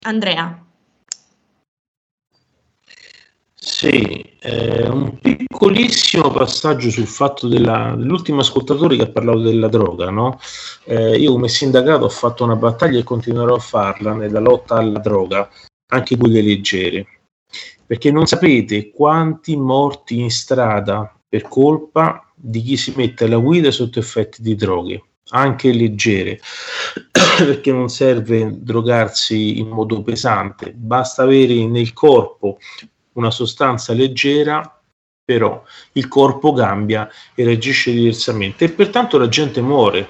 [0.02, 0.62] Andrea.
[3.60, 10.10] Sì, eh, un piccolissimo passaggio sul fatto della, dell'ultimo ascoltatore che ha parlato della droga.
[10.10, 10.40] No?
[10.86, 15.00] Eh, io come sindacato ho fatto una battaglia e continuerò a farla nella lotta alla
[15.00, 15.50] droga,
[15.88, 17.06] anche quelle leggere,
[17.86, 23.72] perché non sapete quanti morti in strada per colpa di chi si mette alla guida
[23.72, 26.40] sotto effetti di droghe, anche leggere,
[27.38, 32.58] perché non serve drogarsi in modo pesante, basta avere nel corpo
[33.14, 34.78] una sostanza leggera
[35.28, 35.62] però
[35.94, 40.08] il corpo cambia e reagisce diversamente e pertanto la gente muore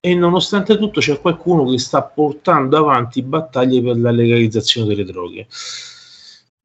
[0.00, 5.46] e nonostante tutto c'è qualcuno che sta portando avanti battaglie per la legalizzazione delle droghe.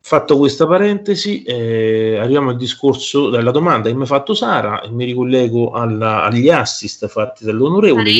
[0.10, 4.90] Fatto questa parentesi, eh, arriviamo al discorso della domanda che mi ha fatto Sara e
[4.90, 8.12] mi ricollego alla, agli assist fatti dall'onorevole.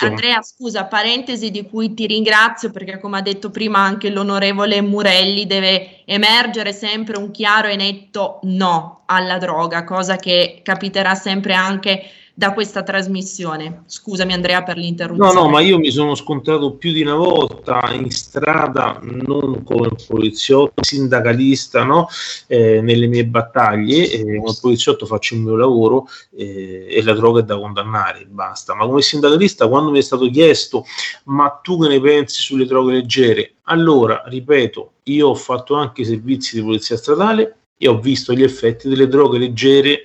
[0.00, 5.46] Andrea, scusa, parentesi di cui ti ringrazio perché come ha detto prima anche l'onorevole Murelli
[5.46, 12.02] deve emergere sempre un chiaro e netto no alla droga, cosa che capiterà sempre anche
[12.34, 13.82] da questa trasmissione.
[13.86, 15.32] Scusami Andrea per l'interruzione.
[15.32, 19.90] No, no, ma io mi sono scontrato più di una volta in strada, non come
[20.06, 22.08] poliziotto, sindacalista, no?
[22.46, 27.40] eh, nelle mie battaglie, eh, come poliziotto faccio il mio lavoro eh, e la droga
[27.40, 28.74] è da condannare, basta.
[28.74, 30.84] Ma come sindacalista, quando mi è stato chiesto,
[31.24, 33.54] ma tu che ne pensi sulle droghe leggere?
[33.64, 38.88] Allora, ripeto, io ho fatto anche servizi di polizia stradale e ho visto gli effetti
[38.88, 40.02] delle droghe leggere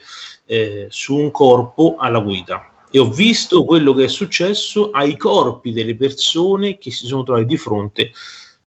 [0.48, 5.72] eh, su un corpo alla guida e ho visto quello che è successo ai corpi
[5.72, 8.12] delle persone che si sono trovate di fronte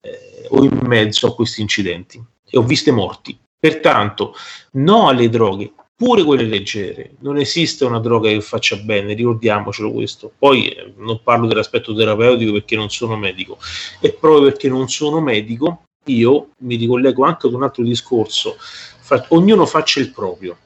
[0.02, 3.38] eh, o in mezzo a questi incidenti e ho viste morti.
[3.60, 4.34] Pertanto,
[4.74, 7.16] no alle droghe, pure quelle leggere.
[7.20, 10.32] Non esiste una droga che faccia bene, ricordiamocelo questo.
[10.38, 13.58] Poi eh, non parlo dell'aspetto terapeutico perché non sono medico
[14.00, 18.56] e proprio perché non sono medico, io mi ricollego anche ad un altro discorso.
[18.60, 20.58] Fa, ognuno faccia il proprio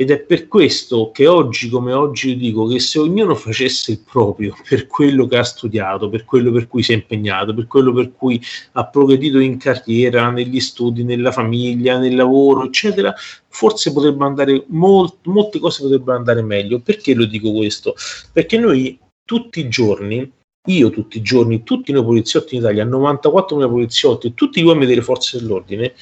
[0.00, 3.98] ed è per questo che oggi come oggi io dico che se ognuno facesse il
[4.08, 7.92] proprio per quello che ha studiato, per quello per cui si è impegnato, per quello
[7.92, 8.40] per cui
[8.74, 13.12] ha progredito in carriera, negli studi, nella famiglia, nel lavoro, eccetera,
[13.48, 16.78] forse potrebbe andare molt, molte cose potrebbero andare meglio.
[16.78, 17.96] Perché lo dico questo?
[18.32, 20.32] Perché noi tutti i giorni
[20.66, 25.02] io tutti i giorni, tutti noi poliziotti in Italia, 94.000 poliziotti, tutti gli uomini delle
[25.02, 25.92] forze dell'ordine,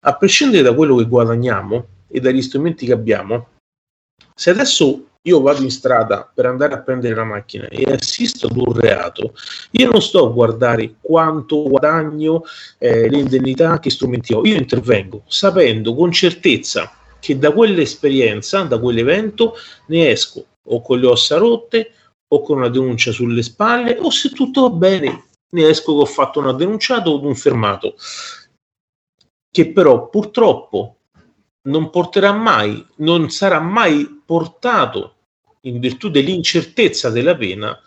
[0.00, 3.48] a prescindere da quello che guadagniamo, e dagli strumenti che abbiamo,
[4.34, 8.56] se adesso io vado in strada per andare a prendere la macchina e assisto ad
[8.56, 9.34] un reato,
[9.72, 12.44] io non sto a guardare quanto guadagno,
[12.78, 18.78] eh, le indennità, che strumenti ho, io intervengo sapendo con certezza che da quell'esperienza, da
[18.78, 19.54] quell'evento,
[19.86, 21.92] ne esco o con le ossa rotte
[22.28, 26.06] o con una denuncia sulle spalle o se tutto va bene ne esco che ho
[26.06, 27.94] fatto una denunciata o un fermato
[29.48, 30.95] che però purtroppo
[31.66, 35.14] non porterà mai, non sarà mai portato
[35.62, 37.78] in virtù dell'incertezza della pena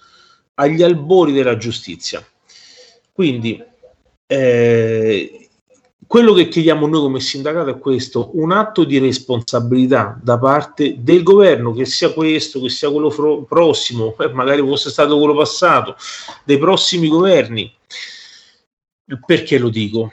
[0.55, 2.25] agli albori della giustizia.
[3.11, 3.61] Quindi
[4.25, 5.49] eh,
[6.05, 11.23] quello che chiediamo noi come sindacato è questo, un atto di responsabilità da parte del
[11.23, 15.95] governo, che sia questo, che sia quello fro- prossimo, eh, magari fosse stato quello passato,
[16.43, 17.73] dei prossimi governi.
[19.25, 20.11] Perché lo dico?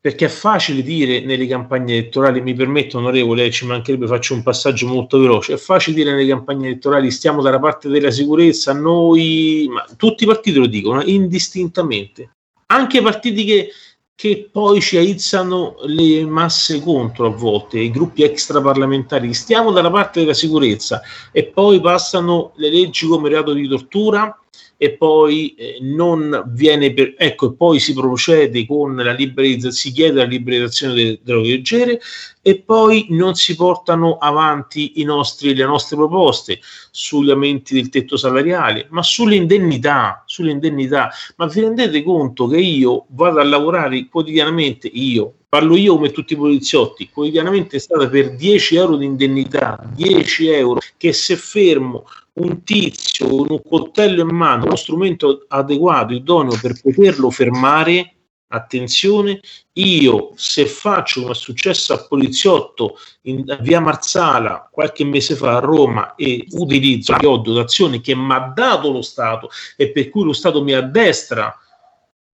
[0.00, 4.86] Perché è facile dire nelle campagne elettorali, mi permetto onorevole, ci mancherebbe, faccio un passaggio
[4.86, 9.84] molto veloce, è facile dire nelle campagne elettorali stiamo dalla parte della sicurezza, noi, ma
[9.96, 12.30] tutti i partiti lo dicono, indistintamente,
[12.66, 13.70] anche partiti che,
[14.14, 20.20] che poi ci aizzano le masse contro a volte, i gruppi extraparlamentari, stiamo dalla parte
[20.20, 21.00] della sicurezza
[21.32, 24.36] e poi passano le leggi come reato di tortura,
[24.80, 30.18] e poi eh, non viene per, ecco, poi si procede con la liberalizzazione, si chiede
[30.18, 32.00] la liberalizzazione delle droghe
[32.40, 36.60] e poi non si portano avanti i nostri, le nostre proposte
[36.92, 41.10] sugli aumenti del tetto salariale, ma sulle indennità, sulle indennità.
[41.36, 46.34] Ma vi rendete conto che io vado a lavorare quotidianamente, io, parlo io come tutti
[46.34, 52.04] i poliziotti, quotidianamente è stata per 10 euro di indennità, 10 euro, che se fermo
[52.38, 58.14] un tizio con un coltello in mano, uno strumento adeguato, idoneo per poterlo fermare,
[58.48, 59.40] attenzione,
[59.74, 65.60] io se faccio come è successo a poliziotto in via Marzala qualche mese fa a
[65.60, 70.24] Roma e utilizzo che ho dotazioni che mi ha dato lo Stato e per cui
[70.24, 71.54] lo Stato mi addestra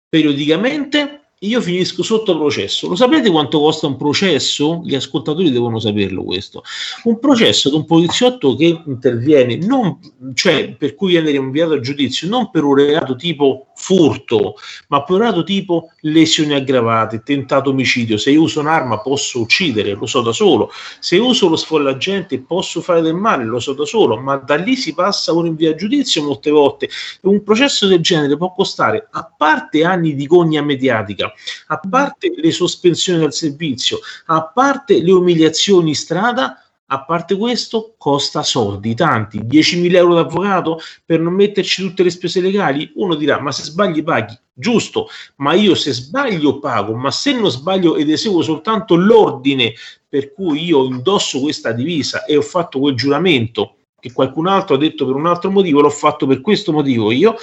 [0.07, 2.87] periodicamente, io finisco sotto processo.
[2.87, 4.81] Lo sapete quanto costa un processo?
[4.83, 6.63] Gli ascoltatori devono saperlo questo.
[7.03, 9.99] Un processo di un poliziotto che interviene, non,
[10.33, 14.55] cioè per cui viene rinviato a giudizio, non per un reato tipo furto,
[14.87, 18.17] ma per un reato tipo lesioni aggravate, tentato omicidio.
[18.17, 20.71] Se io uso un'arma posso uccidere, lo so da solo.
[20.99, 24.17] Se uso lo sfollagente posso fare del male, lo so da solo.
[24.17, 26.89] Ma da lì si passa un rinvio a giudizio molte volte.
[27.21, 31.32] Un processo del genere può costare, a parte anni di gogna mediatica,
[31.67, 37.95] a parte le sospensioni dal servizio, a parte le umiliazioni in strada, a parte questo,
[37.97, 42.91] costa soldi, tanti, 10.000 euro d'avvocato per non metterci tutte le spese legali.
[42.95, 45.07] Uno dirà, ma se sbagli paghi, giusto,
[45.37, 49.73] ma io se sbaglio pago, ma se non sbaglio ed eseguo soltanto l'ordine
[50.07, 54.77] per cui io indosso questa divisa e ho fatto quel giuramento che qualcun altro ha
[54.77, 57.35] detto per un altro motivo, l'ho fatto per questo motivo io,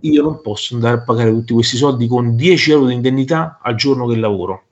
[0.00, 3.74] io non posso andare a pagare tutti questi soldi con 10 euro di indennità al
[3.74, 4.64] giorno che lavoro,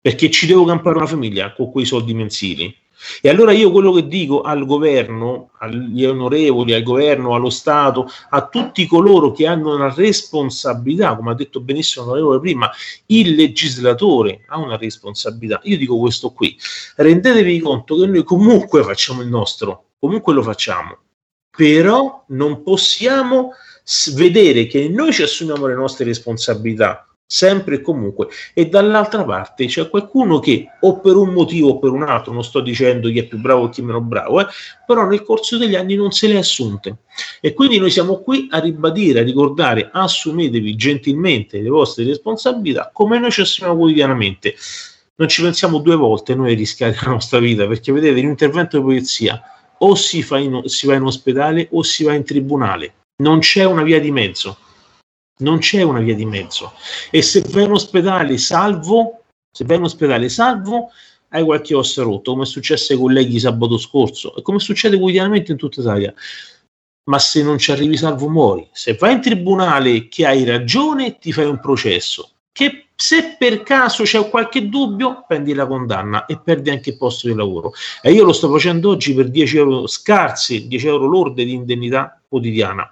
[0.00, 2.74] perché ci devo campare una famiglia con quei soldi mensili.
[3.22, 8.46] E allora io quello che dico al governo, agli onorevoli, al governo, allo Stato, a
[8.46, 12.70] tutti coloro che hanno una responsabilità, come ha detto benissimo l'onorevole prima,
[13.06, 15.60] il legislatore ha una responsabilità.
[15.64, 16.54] Io dico questo qui,
[16.96, 20.98] rendetevi conto che noi comunque facciamo il nostro, comunque lo facciamo,
[21.56, 23.52] però non possiamo
[24.14, 29.88] vedere che noi ci assumiamo le nostre responsabilità sempre e comunque e dall'altra parte c'è
[29.88, 33.24] qualcuno che o per un motivo o per un altro non sto dicendo chi è
[33.24, 34.46] più bravo o chi è meno bravo eh,
[34.84, 36.96] però nel corso degli anni non se le ha assunte.
[37.40, 43.20] E quindi noi siamo qui a ribadire a ricordare assumetevi gentilmente le vostre responsabilità come
[43.20, 44.56] noi ci assumiamo quotidianamente.
[45.14, 48.30] Non ci pensiamo due volte noi a rischiare la nostra vita perché vedete in un
[48.32, 49.40] intervento di polizia
[49.78, 53.82] o si, in, si va in ospedale o si va in tribunale non c'è una
[53.82, 54.56] via di mezzo.
[55.38, 56.72] Non c'è una via di mezzo.
[57.10, 60.90] E se vai in ospedale salvo, se vai in ospedale salvo,
[61.28, 65.52] hai qualche osso rotto, come è successo ai colleghi sabato scorso e come succede quotidianamente
[65.52, 66.12] in tutta Italia.
[67.04, 68.68] Ma se non ci arrivi salvo muori.
[68.72, 72.32] Se vai in tribunale che hai ragione, ti fai un processo.
[72.52, 77.28] Che se per caso c'è qualche dubbio, prendi la condanna e perdi anche il posto
[77.28, 77.72] di lavoro.
[78.02, 82.19] E io lo sto facendo oggi per 10 euro scarsi, 10 euro lorde di indennità
[82.30, 82.88] quotidiana.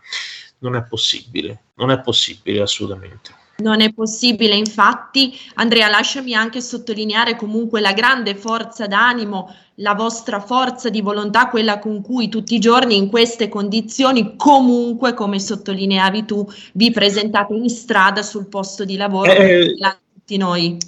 [0.59, 3.33] Non è possibile, non è possibile assolutamente.
[3.59, 10.41] Non è possibile, infatti, Andrea, lasciami anche sottolineare comunque la grande forza d'animo, la vostra
[10.41, 16.25] forza di volontà, quella con cui tutti i giorni in queste condizioni, comunque, come sottolineavi
[16.25, 19.75] tu, vi presentate in strada sul posto di lavoro eh,
[20.13, 20.79] tutti noi.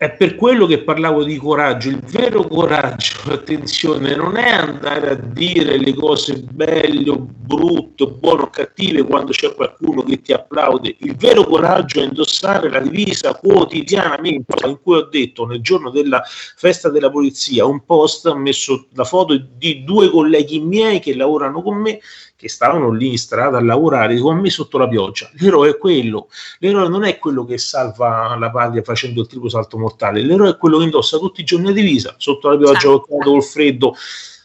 [0.00, 1.90] È per quello che parlavo di coraggio.
[1.90, 8.44] Il vero coraggio, attenzione, non è andare a dire le cose belle o brutte, buone
[8.44, 10.96] o cattive quando c'è qualcuno che ti applaude.
[11.00, 14.66] Il vero coraggio è indossare la divisa quotidianamente.
[14.66, 19.04] In cui ho detto nel giorno della festa della polizia un post, ho messo la
[19.04, 22.00] foto di due colleghi miei che lavorano con me
[22.40, 25.28] che stavano lì in strada a lavorare con me sotto la pioggia.
[25.34, 26.28] L'eroe è quello.
[26.60, 30.22] L'eroe non è quello che salva la patria facendo il triplo salto mortale.
[30.22, 33.06] L'eroe è quello che indossa tutti i giorni la divisa sotto la pioggia, certo.
[33.22, 33.94] col freddo.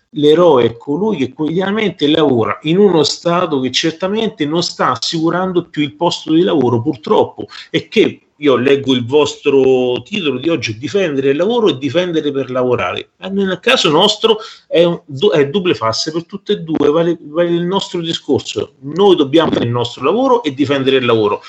[0.09, 5.81] L'eroe è colui che quotidianamente lavora in uno stato che certamente non sta assicurando più
[5.81, 11.29] il posto di lavoro, purtroppo, e che io leggo il vostro titolo di oggi, difendere
[11.29, 13.09] il lavoro e difendere per lavorare.
[13.29, 15.01] Nel caso nostro è, un,
[15.33, 18.73] è double face per tutte e due, vale, vale il nostro discorso.
[18.79, 21.41] Noi dobbiamo fare il nostro lavoro e difendere il lavoro,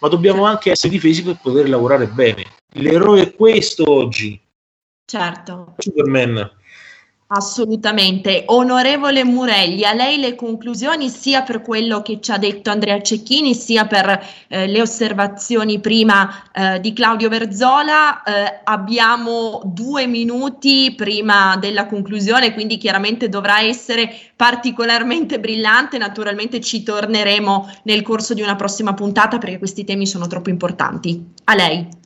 [0.00, 2.44] ma dobbiamo anche essere difesi per poter lavorare bene.
[2.74, 4.40] L'eroe è questo oggi.
[5.04, 5.74] Certo.
[5.78, 6.50] Superman.
[7.34, 8.44] Assolutamente.
[8.48, 13.54] Onorevole Murelli, a lei le conclusioni sia per quello che ci ha detto Andrea Cecchini,
[13.54, 18.22] sia per eh, le osservazioni prima eh, di Claudio Verzola.
[18.22, 25.96] Eh, abbiamo due minuti prima della conclusione, quindi chiaramente dovrà essere particolarmente brillante.
[25.96, 31.32] Naturalmente ci torneremo nel corso di una prossima puntata perché questi temi sono troppo importanti.
[31.44, 32.00] A lei.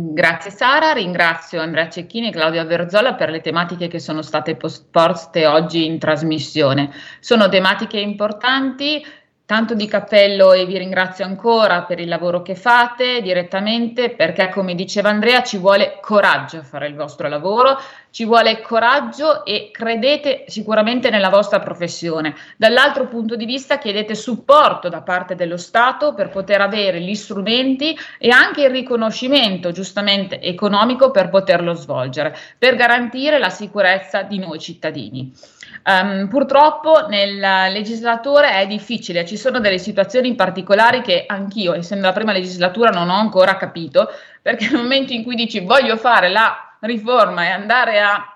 [0.00, 5.44] Grazie Sara, ringrazio Andrea Cecchini e Claudia Verzola per le tematiche che sono state poste
[5.44, 6.92] oggi in trasmissione.
[7.18, 9.04] Sono tematiche importanti,
[9.48, 14.74] tanto di cappello e vi ringrazio ancora per il lavoro che fate direttamente perché come
[14.74, 17.80] diceva Andrea ci vuole coraggio a fare il vostro lavoro,
[18.10, 22.34] ci vuole coraggio e credete sicuramente nella vostra professione.
[22.58, 27.98] Dall'altro punto di vista chiedete supporto da parte dello Stato per poter avere gli strumenti
[28.18, 34.58] e anche il riconoscimento giustamente economico per poterlo svolgere, per garantire la sicurezza di noi
[34.58, 35.32] cittadini.
[35.84, 42.06] Um, purtroppo nel legislatore è difficile, ci sono delle situazioni in particolare che anch'io, essendo
[42.06, 44.08] la prima legislatura, non ho ancora capito,
[44.42, 48.32] perché nel momento in cui dici voglio fare la riforma e andare a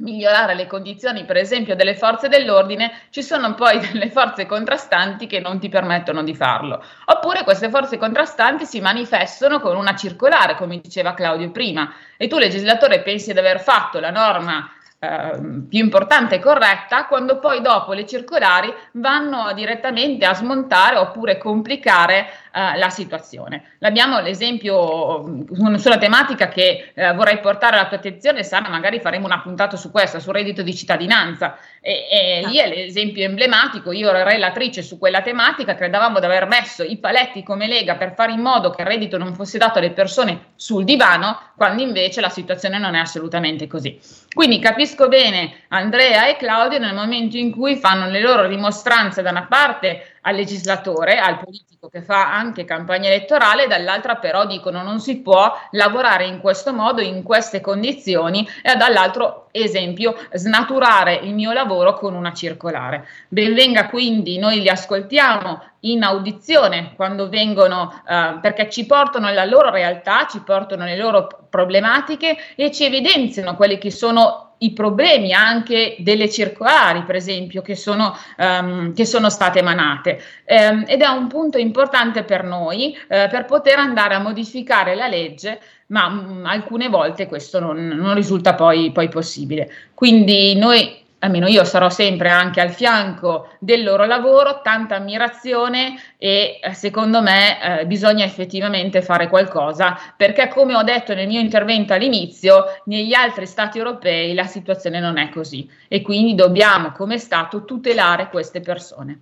[0.00, 5.40] migliorare le condizioni, per esempio, delle forze dell'ordine, ci sono poi delle forze contrastanti che
[5.40, 6.82] non ti permettono di farlo.
[7.06, 12.38] Oppure queste forze contrastanti si manifestano con una circolare, come diceva Claudio prima, e tu
[12.38, 14.70] legislatore pensi di aver fatto la norma
[15.00, 21.38] Ehm, più importante e corretta quando poi dopo le circolari vanno direttamente a smontare oppure
[21.38, 23.76] complicare uh, la situazione.
[23.78, 29.26] L'abbiamo l'esempio mm, sulla tematica che uh, vorrei portare alla tua attenzione, Sara, magari faremo
[29.26, 34.10] una puntata su questo, sul reddito di cittadinanza e, e lì è l'esempio emblematico, io
[34.10, 38.32] ero relatrice su quella tematica, credevamo di aver messo i paletti come Lega per fare
[38.32, 42.28] in modo che il reddito non fosse dato alle persone sul divano, quando invece la
[42.28, 43.98] situazione non è assolutamente così.
[44.32, 49.30] Quindi capisco bene Andrea e Claudio nel momento in cui fanno le loro rimostranze da
[49.30, 55.00] una parte al legislatore, al politico che fa anche campagna elettorale, dall'altra però dicono non
[55.00, 61.52] si può lavorare in questo modo, in queste condizioni e dall'altro esempio snaturare il mio
[61.52, 63.06] lavoro con una circolare.
[63.28, 69.70] Benvenga quindi, noi li ascoltiamo in audizione quando vengono, eh, perché ci portano la loro
[69.70, 75.96] realtà, ci portano le loro problematiche e ci evidenziano quelli che sono i problemi anche
[76.00, 80.20] delle circolari, per esempio, che sono, um, che sono state emanate.
[80.46, 85.06] Um, ed è un punto importante per noi uh, per poter andare a modificare la
[85.06, 89.70] legge, ma um, alcune volte questo non, non risulta poi, poi possibile.
[89.94, 96.60] Quindi noi almeno io sarò sempre anche al fianco del loro lavoro, tanta ammirazione e
[96.62, 101.92] eh, secondo me eh, bisogna effettivamente fare qualcosa perché come ho detto nel mio intervento
[101.92, 107.64] all'inizio, negli altri stati europei la situazione non è così e quindi dobbiamo come Stato
[107.64, 109.20] tutelare queste persone.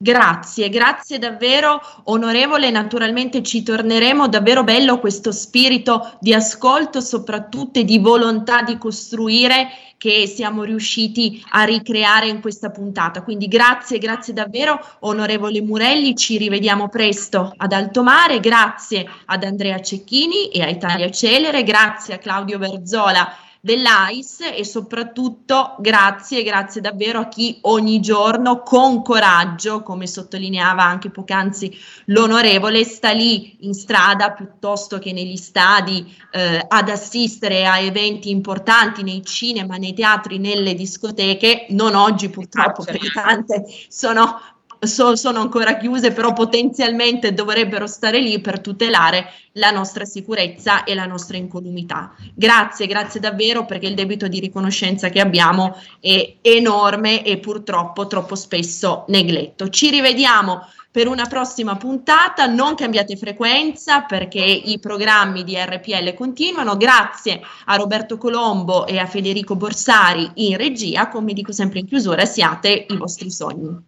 [0.00, 1.80] Grazie, grazie davvero.
[2.04, 9.70] Onorevole, naturalmente ci torneremo, davvero bello questo spirito di ascolto soprattutto di volontà di costruire
[9.96, 13.22] che siamo riusciti a ricreare in questa puntata.
[13.22, 14.78] Quindi grazie, grazie davvero.
[15.00, 21.10] Onorevole Murelli, ci rivediamo presto ad Alto Mare, grazie ad Andrea Cecchini e a Italia
[21.10, 23.28] Celere, grazie a Claudio Verzola
[23.68, 31.10] dell'AIS e soprattutto grazie, grazie davvero a chi ogni giorno con coraggio, come sottolineava anche
[31.10, 38.30] poc'anzi l'onorevole, sta lì in strada piuttosto che negli stadi eh, ad assistere a eventi
[38.30, 44.40] importanti nei cinema, nei teatri, nelle discoteche, non oggi purtroppo perché tante sono
[44.80, 50.94] so, sono ancora chiuse, però potenzialmente dovrebbero stare lì per tutelare la nostra sicurezza e
[50.94, 52.14] la nostra incolumità.
[52.34, 58.34] Grazie, grazie davvero perché il debito di riconoscenza che abbiamo è enorme e purtroppo troppo
[58.34, 59.68] spesso negletto.
[59.68, 62.46] Ci rivediamo per una prossima puntata.
[62.46, 66.76] Non cambiate frequenza perché i programmi di RPL continuano.
[66.76, 71.08] Grazie a Roberto Colombo e a Federico Borsari in regia.
[71.08, 73.87] Come dico sempre in chiusura, siate i vostri sogni.